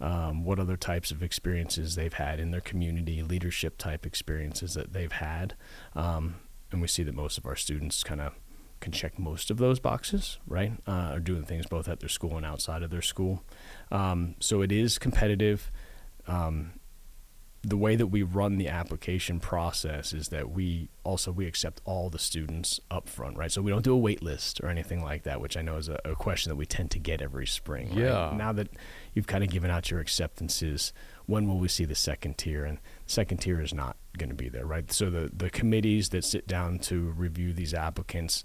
um, 0.00 0.44
what 0.44 0.58
other 0.58 0.76
types 0.76 1.10
of 1.10 1.22
experiences 1.22 1.96
they've 1.96 2.12
had 2.14 2.38
in 2.38 2.52
their 2.52 2.60
community, 2.60 3.22
leadership 3.22 3.76
type 3.76 4.06
experiences 4.06 4.74
that 4.74 4.92
they've 4.92 5.12
had, 5.12 5.54
um, 5.96 6.36
and 6.70 6.80
we 6.80 6.86
see 6.86 7.02
that 7.02 7.14
most 7.14 7.36
of 7.36 7.46
our 7.46 7.56
students 7.56 8.04
kind 8.04 8.20
of 8.20 8.34
can 8.80 8.92
check 8.92 9.18
most 9.18 9.50
of 9.50 9.58
those 9.58 9.80
boxes, 9.80 10.38
right? 10.46 10.72
Uh, 10.86 11.10
are 11.12 11.20
doing 11.20 11.42
things 11.42 11.66
both 11.66 11.88
at 11.88 11.98
their 11.98 12.08
school 12.08 12.36
and 12.36 12.46
outside 12.46 12.82
of 12.82 12.90
their 12.90 13.02
school. 13.02 13.42
Um, 13.90 14.36
so 14.38 14.62
it 14.62 14.70
is 14.70 14.98
competitive. 14.98 15.72
Um, 16.28 16.77
the 17.62 17.76
way 17.76 17.96
that 17.96 18.06
we 18.06 18.22
run 18.22 18.56
the 18.56 18.68
application 18.68 19.40
process 19.40 20.12
is 20.12 20.28
that 20.28 20.50
we 20.50 20.88
also 21.02 21.32
we 21.32 21.46
accept 21.46 21.80
all 21.84 22.08
the 22.08 22.18
students 22.18 22.78
up 22.90 23.08
front, 23.08 23.36
right? 23.36 23.50
So 23.50 23.60
we 23.62 23.70
don't 23.70 23.82
do 23.82 23.92
a 23.92 23.98
wait 23.98 24.22
list 24.22 24.60
or 24.60 24.68
anything 24.68 25.02
like 25.02 25.24
that, 25.24 25.40
which 25.40 25.56
I 25.56 25.62
know 25.62 25.76
is 25.76 25.88
a, 25.88 25.98
a 26.04 26.14
question 26.14 26.50
that 26.50 26.56
we 26.56 26.66
tend 26.66 26.92
to 26.92 26.98
get 27.00 27.20
every 27.20 27.46
spring. 27.46 27.88
right? 27.88 27.98
Yeah. 27.98 28.32
Now 28.36 28.52
that 28.52 28.68
you've 29.12 29.26
kind 29.26 29.42
of 29.42 29.50
given 29.50 29.70
out 29.70 29.90
your 29.90 29.98
acceptances, 29.98 30.92
when 31.26 31.48
will 31.48 31.58
we 31.58 31.68
see 31.68 31.84
the 31.84 31.96
second 31.96 32.38
tier? 32.38 32.64
And 32.64 32.78
second 33.06 33.38
tier 33.38 33.60
is 33.60 33.74
not 33.74 33.96
going 34.16 34.30
to 34.30 34.36
be 34.36 34.48
there, 34.48 34.64
right? 34.66 34.90
So 34.92 35.10
the 35.10 35.30
the 35.34 35.50
committees 35.50 36.10
that 36.10 36.24
sit 36.24 36.46
down 36.46 36.78
to 36.80 37.10
review 37.10 37.52
these 37.52 37.74
applicants 37.74 38.44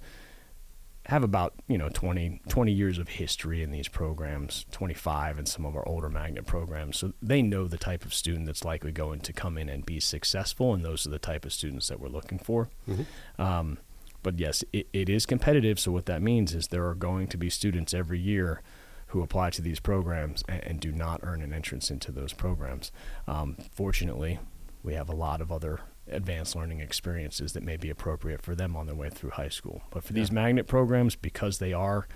have 1.08 1.24
about 1.24 1.54
you 1.68 1.78
know 1.78 1.90
20, 1.90 2.42
20 2.48 2.72
years 2.72 2.98
of 2.98 3.10
history 3.10 3.62
in 3.62 3.72
these 3.72 3.88
programs 3.88 4.66
25 4.72 5.38
in 5.40 5.46
some 5.46 5.66
of 5.66 5.76
our 5.76 5.88
older 5.88 6.10
magnet 6.10 6.46
programs. 6.46 6.98
So 6.98 7.14
they 7.22 7.42
know 7.42 7.68
the 7.68 7.78
type 7.78 8.06
of 8.06 8.14
student 8.14 8.46
that's 8.46 8.64
likely 8.64 8.92
going 8.92 9.20
to 9.22 9.34
come 9.34 9.58
in 9.58 9.68
and 9.70 9.86
be 9.86 10.00
successful 10.00 10.74
and 10.74 10.84
those 10.84 11.06
are 11.06 11.10
the 11.10 11.20
type 11.20 11.46
of 11.46 11.52
students 11.54 11.88
that 11.90 12.00
we're 12.00 12.08
looking 12.10 12.40
for. 12.40 12.70
Mhm. 12.88 13.06
um, 13.38 13.78
but 14.22 14.40
yes 14.40 14.64
it, 14.72 14.88
it 14.94 15.10
is 15.10 15.26
competitive. 15.26 15.80
So 15.80 15.92
what 15.92 16.06
that 16.06 16.22
means 16.22 16.56
is 16.56 16.70
there 16.70 16.88
are 16.88 16.96
going 16.96 17.28
to 17.28 17.38
be 17.38 17.50
students 17.50 17.94
every 17.94 18.20
year 18.20 18.62
who 19.08 19.22
apply 19.22 19.50
to 19.52 19.62
these 19.62 19.80
programs 19.80 20.44
and, 20.48 20.64
and 20.64 20.80
do 20.80 20.92
not 20.92 21.20
earn 21.24 21.42
an 21.42 21.54
entrance 21.54 21.92
into 21.92 22.12
those 22.12 22.34
programs. 22.34 22.92
Um, 23.28 23.58
fortunately 23.72 24.40
we 24.84 24.94
have 24.94 25.10
a 25.10 25.16
lot 25.16 25.42
of 25.42 25.52
other 25.52 25.80
advanced 26.08 26.56
learning 26.56 26.82
experiences 26.82 27.54
that 27.54 27.64
may 27.64 27.78
be 27.78 27.90
appropriate 27.90 28.42
for 28.42 28.56
them 28.56 28.76
on 28.76 28.86
their 28.86 28.96
way 28.96 29.10
through 29.10 29.32
high 29.32 29.50
school. 29.50 29.82
But 29.90 30.04
for 30.04 30.14
these 30.14 30.32
magnet 30.32 30.68
programs, 30.68 31.16
because 31.16 31.60
they 31.60 31.72
are 31.74 32.08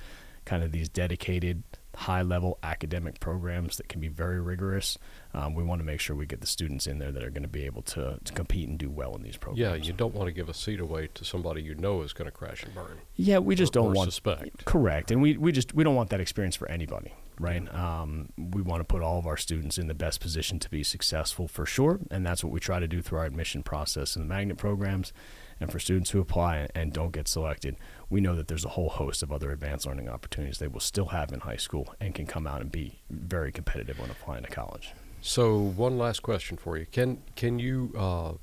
kind 0.43 0.63
of 0.63 0.71
these 0.71 0.89
dedicated, 0.89 1.63
high 1.95 2.21
level 2.21 2.57
academic 2.63 3.19
programs 3.19 3.77
that 3.77 3.87
can 3.87 4.01
be 4.01 4.07
very 4.07 4.41
rigorous, 4.41 4.97
um, 5.33 5.53
we 5.55 5.63
want 5.63 5.79
to 5.79 5.85
make 5.85 5.99
sure 5.99 6.15
we 6.15 6.25
get 6.25 6.41
the 6.41 6.47
students 6.47 6.87
in 6.87 6.99
there 6.99 7.11
that 7.11 7.23
are 7.23 7.29
going 7.29 7.43
to 7.43 7.49
be 7.49 7.65
able 7.65 7.81
to, 7.81 8.19
to 8.23 8.33
compete 8.33 8.67
and 8.67 8.77
do 8.77 8.89
well 8.89 9.15
in 9.15 9.23
these 9.23 9.37
programs. 9.37 9.59
Yeah, 9.59 9.75
you 9.75 9.93
don't 9.93 10.13
want 10.13 10.27
to 10.27 10.31
give 10.33 10.49
a 10.49 10.53
seat 10.53 10.79
away 10.79 11.09
to 11.13 11.23
somebody 11.25 11.61
you 11.61 11.75
know 11.75 12.01
is 12.01 12.13
going 12.13 12.27
to 12.27 12.31
crash 12.31 12.63
and 12.63 12.73
burn. 12.75 12.99
Yeah, 13.15 13.39
we 13.39 13.55
just 13.55 13.75
or- 13.75 13.81
don't 13.81 13.91
or 13.91 13.95
want 13.95 14.11
suspect. 14.11 14.65
Correct, 14.65 15.11
and 15.11 15.21
we, 15.21 15.37
we 15.37 15.51
just 15.51 15.73
we 15.73 15.83
don't 15.83 15.95
want 15.95 16.09
that 16.09 16.19
experience 16.19 16.55
for 16.55 16.69
anybody, 16.69 17.13
right? 17.39 17.73
Um, 17.73 18.29
we 18.37 18.61
want 18.61 18.81
to 18.81 18.83
put 18.83 19.01
all 19.01 19.19
of 19.19 19.27
our 19.27 19.37
students 19.37 19.77
in 19.77 19.87
the 19.87 19.93
best 19.93 20.19
position 20.19 20.59
to 20.59 20.69
be 20.69 20.83
successful 20.83 21.47
for 21.47 21.65
sure, 21.65 21.99
and 22.09 22.25
that's 22.25 22.43
what 22.43 22.51
we 22.53 22.59
try 22.59 22.79
to 22.79 22.87
do 22.87 23.01
through 23.01 23.19
our 23.19 23.25
admission 23.25 23.63
process 23.63 24.15
and 24.15 24.25
the 24.25 24.29
magnet 24.29 24.57
programs. 24.57 25.13
And 25.59 25.71
for 25.71 25.79
students 25.79 26.11
who 26.11 26.19
apply 26.19 26.67
and 26.75 26.93
don't 26.93 27.11
get 27.11 27.27
selected, 27.27 27.77
we 28.09 28.21
know 28.21 28.35
that 28.35 28.47
there's 28.47 28.65
a 28.65 28.69
whole 28.69 28.89
host 28.89 29.23
of 29.23 29.31
other 29.31 29.51
advanced 29.51 29.87
learning 29.87 30.07
opportunities 30.07 30.59
they 30.59 30.67
will 30.67 30.79
still 30.79 31.07
have 31.07 31.31
in 31.31 31.39
high 31.39 31.57
school 31.57 31.95
and 31.99 32.13
can 32.13 32.27
come 32.27 32.45
out 32.45 32.61
and 32.61 32.71
be 32.71 32.99
very 33.09 33.51
competitive 33.51 33.99
when 33.99 34.11
applying 34.11 34.43
to 34.43 34.49
college. 34.49 34.93
So 35.21 35.57
one 35.57 35.97
last 35.97 36.21
question 36.21 36.57
for 36.57 36.77
you: 36.77 36.85
Can 36.85 37.23
can 37.35 37.57
you 37.59 37.91
uh, 37.97 38.33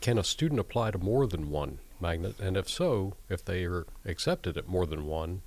can 0.00 0.18
a 0.18 0.24
student 0.24 0.60
apply 0.60 0.90
to 0.92 0.98
more 0.98 1.26
than 1.26 1.50
one 1.50 1.78
magnet? 1.98 2.38
And 2.38 2.56
if 2.56 2.68
so, 2.68 3.14
if 3.28 3.44
they 3.44 3.64
are 3.64 3.86
accepted 4.04 4.56
at 4.56 4.68
more 4.68 4.86
than 4.86 5.06
one, 5.06 5.42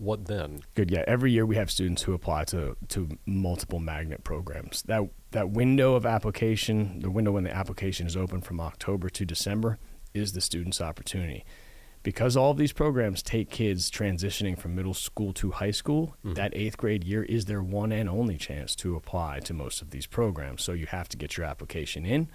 what 0.00 0.26
then? 0.26 0.62
Good. 0.74 0.90
Yeah. 0.90 1.04
Every 1.06 1.32
year 1.32 1.44
we 1.46 1.56
have 1.56 1.70
students 1.70 2.02
who 2.02 2.12
apply 2.12 2.44
to 2.44 2.76
to 2.88 3.08
multiple 3.26 3.78
magnet 3.78 4.24
programs. 4.24 4.82
That 4.82 5.08
that 5.32 5.50
window 5.50 5.94
of 5.94 6.06
application, 6.06 7.00
the 7.00 7.10
window 7.10 7.32
when 7.32 7.44
the 7.44 7.54
application 7.54 8.06
is 8.06 8.16
open 8.16 8.40
from 8.40 8.60
October 8.60 9.08
to 9.10 9.24
December, 9.24 9.78
is 10.14 10.32
the 10.32 10.40
student's 10.40 10.80
opportunity. 10.80 11.44
Because 12.04 12.36
all 12.36 12.52
of 12.52 12.56
these 12.56 12.72
programs 12.72 13.22
take 13.22 13.50
kids 13.50 13.90
transitioning 13.90 14.56
from 14.58 14.74
middle 14.74 14.94
school 14.94 15.32
to 15.34 15.50
high 15.50 15.72
school, 15.72 16.16
Mhm. 16.24 16.36
that 16.36 16.56
eighth 16.56 16.76
grade 16.76 17.02
year 17.04 17.24
is 17.24 17.44
their 17.46 17.62
one 17.62 17.90
and 17.92 18.08
only 18.08 18.36
chance 18.38 18.74
to 18.76 18.94
apply 18.94 19.40
to 19.40 19.52
most 19.52 19.82
of 19.82 19.90
these 19.90 20.06
programs. 20.06 20.62
So 20.62 20.72
you 20.72 20.86
have 20.86 21.08
to 21.10 21.16
get 21.16 21.36
your 21.36 21.44
application 21.44 22.06
in. 22.06 22.28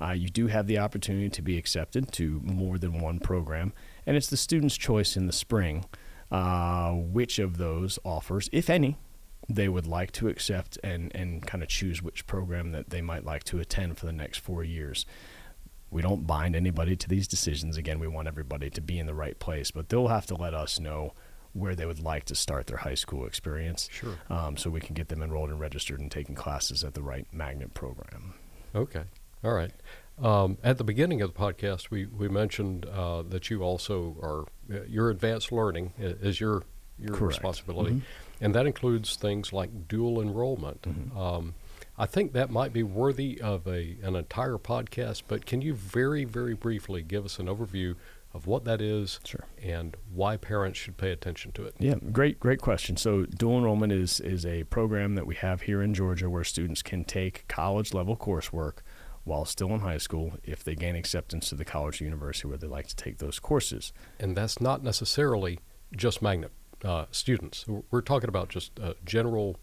Uh, 0.00 0.12
you 0.12 0.28
do 0.30 0.46
have 0.46 0.66
the 0.66 0.78
opportunity 0.78 1.28
to 1.28 1.42
be 1.42 1.58
accepted 1.58 2.10
to 2.12 2.40
more 2.42 2.78
than 2.78 3.00
one 3.00 3.18
program, 3.18 3.72
and 4.06 4.16
it's 4.16 4.28
the 4.28 4.36
student's 4.36 4.78
choice 4.78 5.16
in 5.16 5.26
the 5.26 5.32
spring 5.32 5.84
uh, 6.30 6.92
which 6.92 7.38
of 7.38 7.56
those 7.56 7.98
offers, 8.04 8.48
if 8.52 8.70
any, 8.70 8.96
they 9.48 9.68
would 9.68 9.86
like 9.86 10.12
to 10.12 10.28
accept 10.28 10.78
and, 10.84 11.10
and 11.14 11.44
kind 11.46 11.62
of 11.62 11.68
choose 11.68 12.02
which 12.02 12.26
program 12.26 12.72
that 12.72 12.90
they 12.90 13.00
might 13.00 13.24
like 13.24 13.42
to 13.44 13.58
attend 13.58 13.98
for 13.98 14.06
the 14.06 14.12
next 14.12 14.38
four 14.38 14.62
years. 14.62 15.06
We 15.90 16.02
don't 16.02 16.26
bind 16.26 16.54
anybody 16.54 16.94
to 16.94 17.08
these 17.08 17.26
decisions. 17.26 17.76
Again, 17.76 17.98
we 17.98 18.06
want 18.06 18.28
everybody 18.28 18.70
to 18.70 18.80
be 18.80 18.98
in 18.98 19.06
the 19.06 19.14
right 19.14 19.36
place, 19.40 19.72
but 19.72 19.88
they'll 19.88 20.06
have 20.08 20.26
to 20.26 20.36
let 20.36 20.54
us 20.54 20.78
know 20.78 21.14
where 21.52 21.74
they 21.74 21.84
would 21.84 21.98
like 22.00 22.24
to 22.26 22.34
start 22.36 22.68
their 22.68 22.76
high 22.76 22.94
school 22.94 23.26
experience 23.26 23.88
Sure. 23.90 24.14
um, 24.28 24.56
so 24.56 24.70
we 24.70 24.78
can 24.80 24.94
get 24.94 25.08
them 25.08 25.20
enrolled 25.20 25.50
and 25.50 25.58
registered 25.58 25.98
and 25.98 26.08
taking 26.08 26.36
classes 26.36 26.84
at 26.84 26.94
the 26.94 27.02
right 27.02 27.26
magnet 27.32 27.74
program. 27.74 28.34
Okay. 28.72 29.02
All 29.42 29.52
right. 29.52 29.72
Um, 30.22 30.58
at 30.62 30.76
the 30.78 30.84
beginning 30.84 31.22
of 31.22 31.32
the 31.32 31.38
podcast, 31.40 31.90
we, 31.90 32.06
we 32.06 32.28
mentioned 32.28 32.84
uh, 32.86 33.22
that 33.22 33.48
you 33.50 33.62
also 33.62 34.16
are 34.22 34.42
uh, 34.74 34.84
your 34.86 35.10
advanced 35.10 35.50
learning 35.52 35.92
is 35.98 36.40
your 36.40 36.62
your 36.98 37.14
Correct. 37.14 37.36
responsibility, 37.36 37.92
Mm-hmm. 37.92 38.44
and 38.44 38.54
that 38.54 38.66
includes 38.66 39.16
things 39.16 39.52
like 39.52 39.88
dual 39.88 40.20
enrollment. 40.20 40.82
Mm-hmm. 40.82 41.16
Um, 41.18 41.54
I 41.96 42.04
think 42.06 42.32
that 42.34 42.50
might 42.50 42.72
be 42.74 42.82
worthy 42.82 43.40
of 43.40 43.66
a 43.66 43.96
an 44.02 44.16
entire 44.16 44.58
podcast. 44.58 45.22
But 45.28 45.46
can 45.46 45.62
you 45.62 45.74
very 45.74 46.24
very 46.24 46.54
briefly 46.54 47.02
give 47.02 47.24
us 47.24 47.38
an 47.38 47.46
overview 47.46 47.94
of 48.32 48.46
what 48.46 48.64
that 48.64 48.80
is 48.80 49.18
Sure. 49.24 49.44
and 49.62 49.96
why 50.14 50.36
parents 50.36 50.78
should 50.78 50.96
pay 50.96 51.10
attention 51.10 51.50
to 51.52 51.64
it? 51.64 51.74
Yeah, 51.80 51.96
great, 52.12 52.38
great 52.38 52.60
question. 52.60 52.96
So, 52.96 53.24
dual 53.24 53.58
enrollment 53.58 53.92
is 53.92 54.20
is 54.20 54.44
a 54.44 54.64
program 54.64 55.14
that 55.14 55.26
we 55.26 55.34
have 55.36 55.62
here 55.62 55.80
in 55.82 55.94
Georgia 55.94 56.28
where 56.28 56.44
students 56.44 56.82
can 56.82 57.04
take 57.04 57.46
college 57.48 57.92
level 57.94 58.16
coursework 58.16 58.74
while 59.24 59.44
still 59.44 59.68
in 59.74 59.80
high 59.80 59.98
school 59.98 60.32
if 60.44 60.64
they 60.64 60.74
gain 60.74 60.96
acceptance 60.96 61.48
to 61.50 61.54
the 61.54 61.64
college 61.64 62.00
or 62.00 62.04
university 62.04 62.48
where 62.48 62.56
they 62.58 62.66
like 62.66 62.86
to 62.88 62.96
take 62.96 63.18
those 63.18 63.38
courses. 63.38 63.92
and 64.18 64.36
that's 64.36 64.60
not 64.60 64.82
necessarily 64.82 65.58
just 65.96 66.22
magnet 66.22 66.50
uh, 66.84 67.04
students. 67.10 67.66
We're 67.90 68.00
talking 68.00 68.28
about 68.28 68.48
just 68.48 68.78
uh, 68.80 68.94
general 69.04 69.56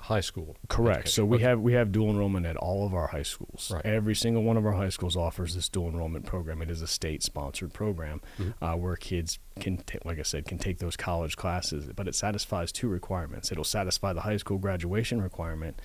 high 0.00 0.20
school. 0.20 0.56
Correct. 0.68 1.08
So 1.08 1.24
we 1.24 1.36
Okay. 1.36 1.44
have 1.44 1.60
we 1.60 1.72
have 1.74 1.92
dual 1.92 2.10
enrollment 2.10 2.44
at 2.46 2.56
all 2.56 2.84
of 2.84 2.92
our 2.92 3.06
high 3.06 3.22
schools. 3.22 3.70
Right. 3.72 3.86
Every 3.86 4.14
single 4.16 4.42
one 4.42 4.56
of 4.56 4.66
our 4.66 4.72
high 4.72 4.88
schools 4.88 5.16
offers 5.16 5.54
this 5.54 5.68
dual 5.68 5.88
enrollment 5.88 6.26
program. 6.26 6.60
It 6.62 6.70
is 6.70 6.82
a 6.82 6.88
state 6.88 7.22
sponsored 7.22 7.72
program 7.72 8.20
Mm-hmm. 8.38 8.64
uh, 8.64 8.76
where 8.76 8.96
kids 8.96 9.38
can, 9.60 9.76
ta- 9.78 10.00
like 10.04 10.18
I 10.18 10.22
said, 10.22 10.46
can 10.46 10.58
take 10.58 10.78
those 10.78 10.96
college 10.96 11.36
classes. 11.36 11.88
But 11.94 12.08
it 12.08 12.16
satisfies 12.16 12.72
two 12.72 12.88
requirements. 12.88 13.52
It'll 13.52 13.62
satisfy 13.62 14.12
the 14.12 14.22
high 14.22 14.36
school 14.38 14.58
graduation 14.58 15.22
requirement. 15.22 15.80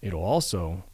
It'll 0.00 0.24
also 0.24 0.84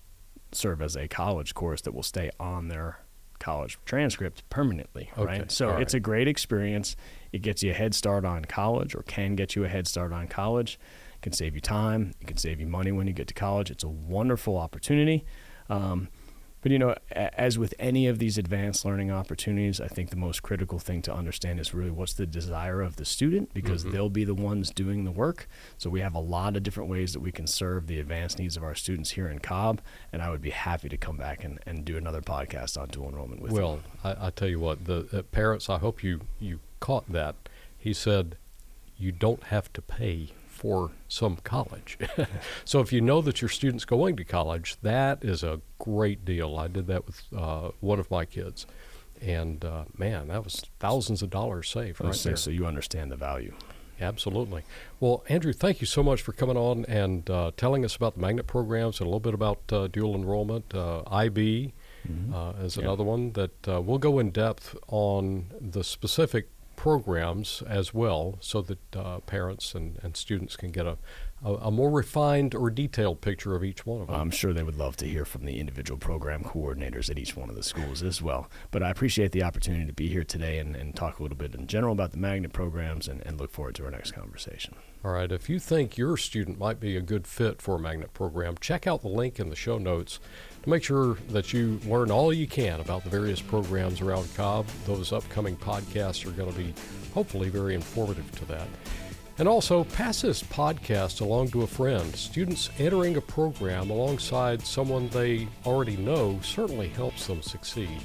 serve 0.56 0.82
as 0.82 0.96
a 0.96 1.08
college 1.08 1.54
course 1.54 1.80
that 1.82 1.94
will 1.94 2.02
stay 2.02 2.30
on 2.40 2.68
their 2.68 3.00
college 3.38 3.78
transcript 3.84 4.48
permanently. 4.50 5.10
Okay. 5.16 5.24
Right. 5.24 5.52
So 5.52 5.70
All 5.70 5.76
it's 5.78 5.94
a 5.94 6.00
great 6.00 6.28
experience. 6.28 6.96
It 7.32 7.42
gets 7.42 7.62
you 7.62 7.70
a 7.70 7.74
head 7.74 7.94
start 7.94 8.24
on 8.24 8.44
college, 8.44 8.94
or 8.94 9.02
can 9.02 9.36
get 9.36 9.54
you 9.54 9.64
a 9.64 9.68
head 9.68 9.86
start 9.86 10.12
on 10.12 10.28
college. 10.28 10.78
It 11.16 11.22
can 11.22 11.32
save 11.32 11.54
you 11.54 11.60
time. 11.60 12.14
It 12.20 12.26
can 12.26 12.36
save 12.36 12.60
you 12.60 12.66
money 12.66 12.92
when 12.92 13.06
you 13.06 13.12
get 13.12 13.28
to 13.28 13.34
college. 13.34 13.70
It's 13.70 13.84
a 13.84 13.88
wonderful 13.88 14.56
opportunity. 14.56 15.24
Um, 15.68 16.08
but 16.62 16.72
you 16.72 16.78
know, 16.78 16.94
as 17.12 17.58
with 17.58 17.74
any 17.78 18.06
of 18.06 18.18
these 18.18 18.38
advanced 18.38 18.84
learning 18.84 19.10
opportunities, 19.10 19.80
I 19.80 19.88
think 19.88 20.10
the 20.10 20.16
most 20.16 20.42
critical 20.42 20.78
thing 20.78 21.02
to 21.02 21.14
understand 21.14 21.60
is 21.60 21.72
really 21.72 21.90
what's 21.90 22.14
the 22.14 22.26
desire 22.26 22.82
of 22.82 22.96
the 22.96 23.04
student 23.04 23.54
because 23.54 23.84
they'll 23.84 24.10
be 24.10 24.24
the 24.24 24.34
ones 24.34 24.70
doing 24.70 25.04
the 25.04 25.10
work. 25.10 25.48
So 25.78 25.90
we 25.90 26.00
have 26.00 26.14
a 26.14 26.20
lot 26.20 26.56
of 26.56 26.62
different 26.62 26.90
ways 26.90 27.12
that 27.12 27.20
we 27.20 27.30
can 27.30 27.46
serve 27.46 27.86
the 27.86 28.00
advanced 28.00 28.38
needs 28.38 28.56
of 28.56 28.64
our 28.64 28.74
students 28.74 29.10
here 29.10 29.28
in 29.28 29.38
Cobb, 29.38 29.80
and 30.12 30.22
I 30.22 30.30
would 30.30 30.42
be 30.42 30.50
happy 30.50 30.88
to 30.88 30.96
come 30.96 31.16
back 31.16 31.44
and, 31.44 31.60
and 31.66 31.84
do 31.84 31.96
another 31.96 32.20
podcast 32.20 32.80
on 32.80 32.88
dual 32.88 33.08
enrollment 33.08 33.42
with 33.42 33.52
you. 33.52 33.58
Well, 33.58 33.80
I, 34.02 34.26
I 34.26 34.30
tell 34.30 34.48
you 34.48 34.58
what, 34.58 34.86
the 34.86 35.06
uh, 35.12 35.22
parents. 35.22 35.70
I 35.70 35.78
hope 35.78 36.02
you 36.02 36.22
you 36.40 36.60
caught 36.80 37.10
that. 37.12 37.36
He 37.78 37.92
said, 37.92 38.36
you 38.96 39.12
don't 39.12 39.44
have 39.44 39.72
to 39.74 39.82
pay 39.82 40.30
for 40.56 40.90
some 41.08 41.36
college. 41.44 41.98
so 42.64 42.80
if 42.80 42.92
you 42.92 43.00
know 43.00 43.20
that 43.20 43.40
your 43.42 43.48
student's 43.48 43.84
going 43.84 44.16
to 44.16 44.24
college, 44.24 44.76
that 44.82 45.22
is 45.22 45.42
a 45.42 45.60
great 45.78 46.24
deal. 46.24 46.56
I 46.56 46.68
did 46.68 46.86
that 46.88 47.06
with 47.06 47.22
uh, 47.36 47.70
one 47.80 48.00
of 48.00 48.10
my 48.10 48.24
kids, 48.24 48.66
and 49.20 49.64
uh, 49.64 49.84
man, 49.96 50.28
that 50.28 50.42
was 50.44 50.62
thousands 50.80 51.22
of 51.22 51.30
dollars 51.30 51.68
saved 51.68 52.00
right 52.02 52.14
say 52.14 52.30
there. 52.30 52.36
so 52.36 52.50
you 52.50 52.66
understand 52.66 53.12
the 53.12 53.16
value. 53.16 53.54
Absolutely. 54.00 54.62
Well, 55.00 55.24
Andrew, 55.28 55.54
thank 55.54 55.80
you 55.80 55.86
so 55.86 56.02
much 56.02 56.20
for 56.20 56.32
coming 56.32 56.56
on 56.58 56.84
and 56.84 57.28
uh, 57.30 57.52
telling 57.56 57.82
us 57.84 57.96
about 57.96 58.14
the 58.16 58.20
magnet 58.20 58.46
programs 58.46 59.00
and 59.00 59.06
a 59.06 59.08
little 59.08 59.20
bit 59.20 59.32
about 59.32 59.60
uh, 59.72 59.86
dual 59.86 60.14
enrollment. 60.14 60.74
Uh, 60.74 61.02
IB 61.10 61.72
uh, 62.34 62.52
is 62.60 62.76
Yeah. 62.76 62.84
another 62.84 63.04
one 63.04 63.32
that 63.32 63.66
uh, 63.68 63.80
we'll 63.80 63.96
go 63.98 64.18
in 64.18 64.30
depth 64.32 64.76
on 64.88 65.46
the 65.60 65.82
specific 65.82 66.50
programs 66.86 67.64
as 67.66 67.92
well 67.92 68.38
so 68.40 68.62
that 68.62 68.78
uh, 68.94 69.18
parents 69.20 69.74
and, 69.74 69.98
and 70.04 70.16
students 70.16 70.54
can 70.54 70.70
get 70.70 70.86
a, 70.86 70.96
a, 71.44 71.54
a 71.54 71.70
more 71.72 71.90
refined 71.90 72.54
or 72.54 72.70
detailed 72.70 73.20
picture 73.20 73.56
of 73.56 73.64
each 73.64 73.84
one 73.84 74.02
of 74.02 74.06
them. 74.06 74.14
I'm 74.14 74.30
sure 74.30 74.52
they 74.52 74.62
would 74.62 74.78
love 74.78 74.96
to 74.98 75.06
hear 75.06 75.24
from 75.24 75.46
the 75.46 75.58
individual 75.58 75.98
program 75.98 76.44
coordinators 76.44 77.10
at 77.10 77.18
each 77.18 77.36
one 77.36 77.50
of 77.50 77.56
the 77.56 77.64
schools 77.64 78.04
as 78.04 78.22
well. 78.22 78.48
But 78.70 78.84
I 78.84 78.90
appreciate 78.90 79.32
the 79.32 79.42
opportunity 79.42 79.84
to 79.86 79.92
be 79.92 80.06
here 80.06 80.22
today 80.22 80.58
and, 80.58 80.76
and 80.76 80.94
talk 80.94 81.18
a 81.18 81.22
little 81.22 81.36
bit 81.36 81.56
in 81.56 81.66
general 81.66 81.92
about 81.92 82.12
the 82.12 82.18
magnet 82.18 82.52
programs 82.52 83.08
and, 83.08 83.20
and 83.26 83.40
look 83.40 83.50
forward 83.50 83.74
to 83.74 83.84
our 83.84 83.90
next 83.90 84.12
conversation. 84.12 84.76
All 85.06 85.12
right, 85.12 85.30
if 85.30 85.48
you 85.48 85.60
think 85.60 85.96
your 85.96 86.16
student 86.16 86.58
might 86.58 86.80
be 86.80 86.96
a 86.96 87.00
good 87.00 87.28
fit 87.28 87.62
for 87.62 87.76
a 87.76 87.78
magnet 87.78 88.12
program, 88.12 88.56
check 88.60 88.88
out 88.88 89.02
the 89.02 89.08
link 89.08 89.38
in 89.38 89.50
the 89.50 89.54
show 89.54 89.78
notes 89.78 90.18
to 90.64 90.68
make 90.68 90.82
sure 90.82 91.16
that 91.28 91.52
you 91.52 91.78
learn 91.86 92.10
all 92.10 92.32
you 92.32 92.48
can 92.48 92.80
about 92.80 93.04
the 93.04 93.10
various 93.10 93.40
programs 93.40 94.00
around 94.00 94.28
Cobb. 94.34 94.66
Those 94.84 95.12
upcoming 95.12 95.56
podcasts 95.58 96.26
are 96.26 96.32
going 96.32 96.52
to 96.52 96.58
be 96.58 96.74
hopefully 97.14 97.50
very 97.50 97.76
informative 97.76 98.28
to 98.32 98.46
that. 98.46 98.66
And 99.38 99.46
also, 99.46 99.84
pass 99.84 100.22
this 100.22 100.42
podcast 100.42 101.20
along 101.20 101.50
to 101.50 101.62
a 101.62 101.68
friend. 101.68 102.12
Students 102.16 102.70
entering 102.80 103.16
a 103.16 103.20
program 103.20 103.90
alongside 103.90 104.60
someone 104.60 105.08
they 105.10 105.46
already 105.64 105.96
know 105.96 106.40
certainly 106.42 106.88
helps 106.88 107.28
them 107.28 107.42
succeed. 107.42 108.02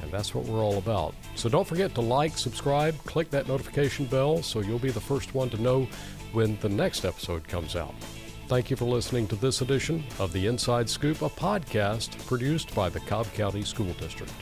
And 0.00 0.10
that's 0.10 0.34
what 0.34 0.46
we're 0.46 0.62
all 0.62 0.78
about. 0.78 1.14
So 1.34 1.48
don't 1.48 1.66
forget 1.66 1.94
to 1.96 2.00
like, 2.00 2.38
subscribe, 2.38 2.96
click 3.04 3.30
that 3.30 3.48
notification 3.48 4.06
bell 4.06 4.42
so 4.42 4.60
you'll 4.60 4.78
be 4.78 4.90
the 4.90 5.00
first 5.00 5.34
one 5.34 5.50
to 5.50 5.60
know 5.60 5.88
when 6.32 6.58
the 6.60 6.68
next 6.68 7.04
episode 7.04 7.46
comes 7.48 7.76
out. 7.76 7.94
Thank 8.48 8.70
you 8.70 8.76
for 8.76 8.86
listening 8.86 9.26
to 9.28 9.36
this 9.36 9.60
edition 9.60 10.02
of 10.18 10.32
The 10.32 10.46
Inside 10.46 10.88
Scoop, 10.88 11.20
a 11.20 11.28
podcast 11.28 12.18
produced 12.26 12.74
by 12.74 12.88
the 12.88 13.00
Cobb 13.00 13.26
County 13.34 13.62
School 13.62 13.92
District. 14.00 14.32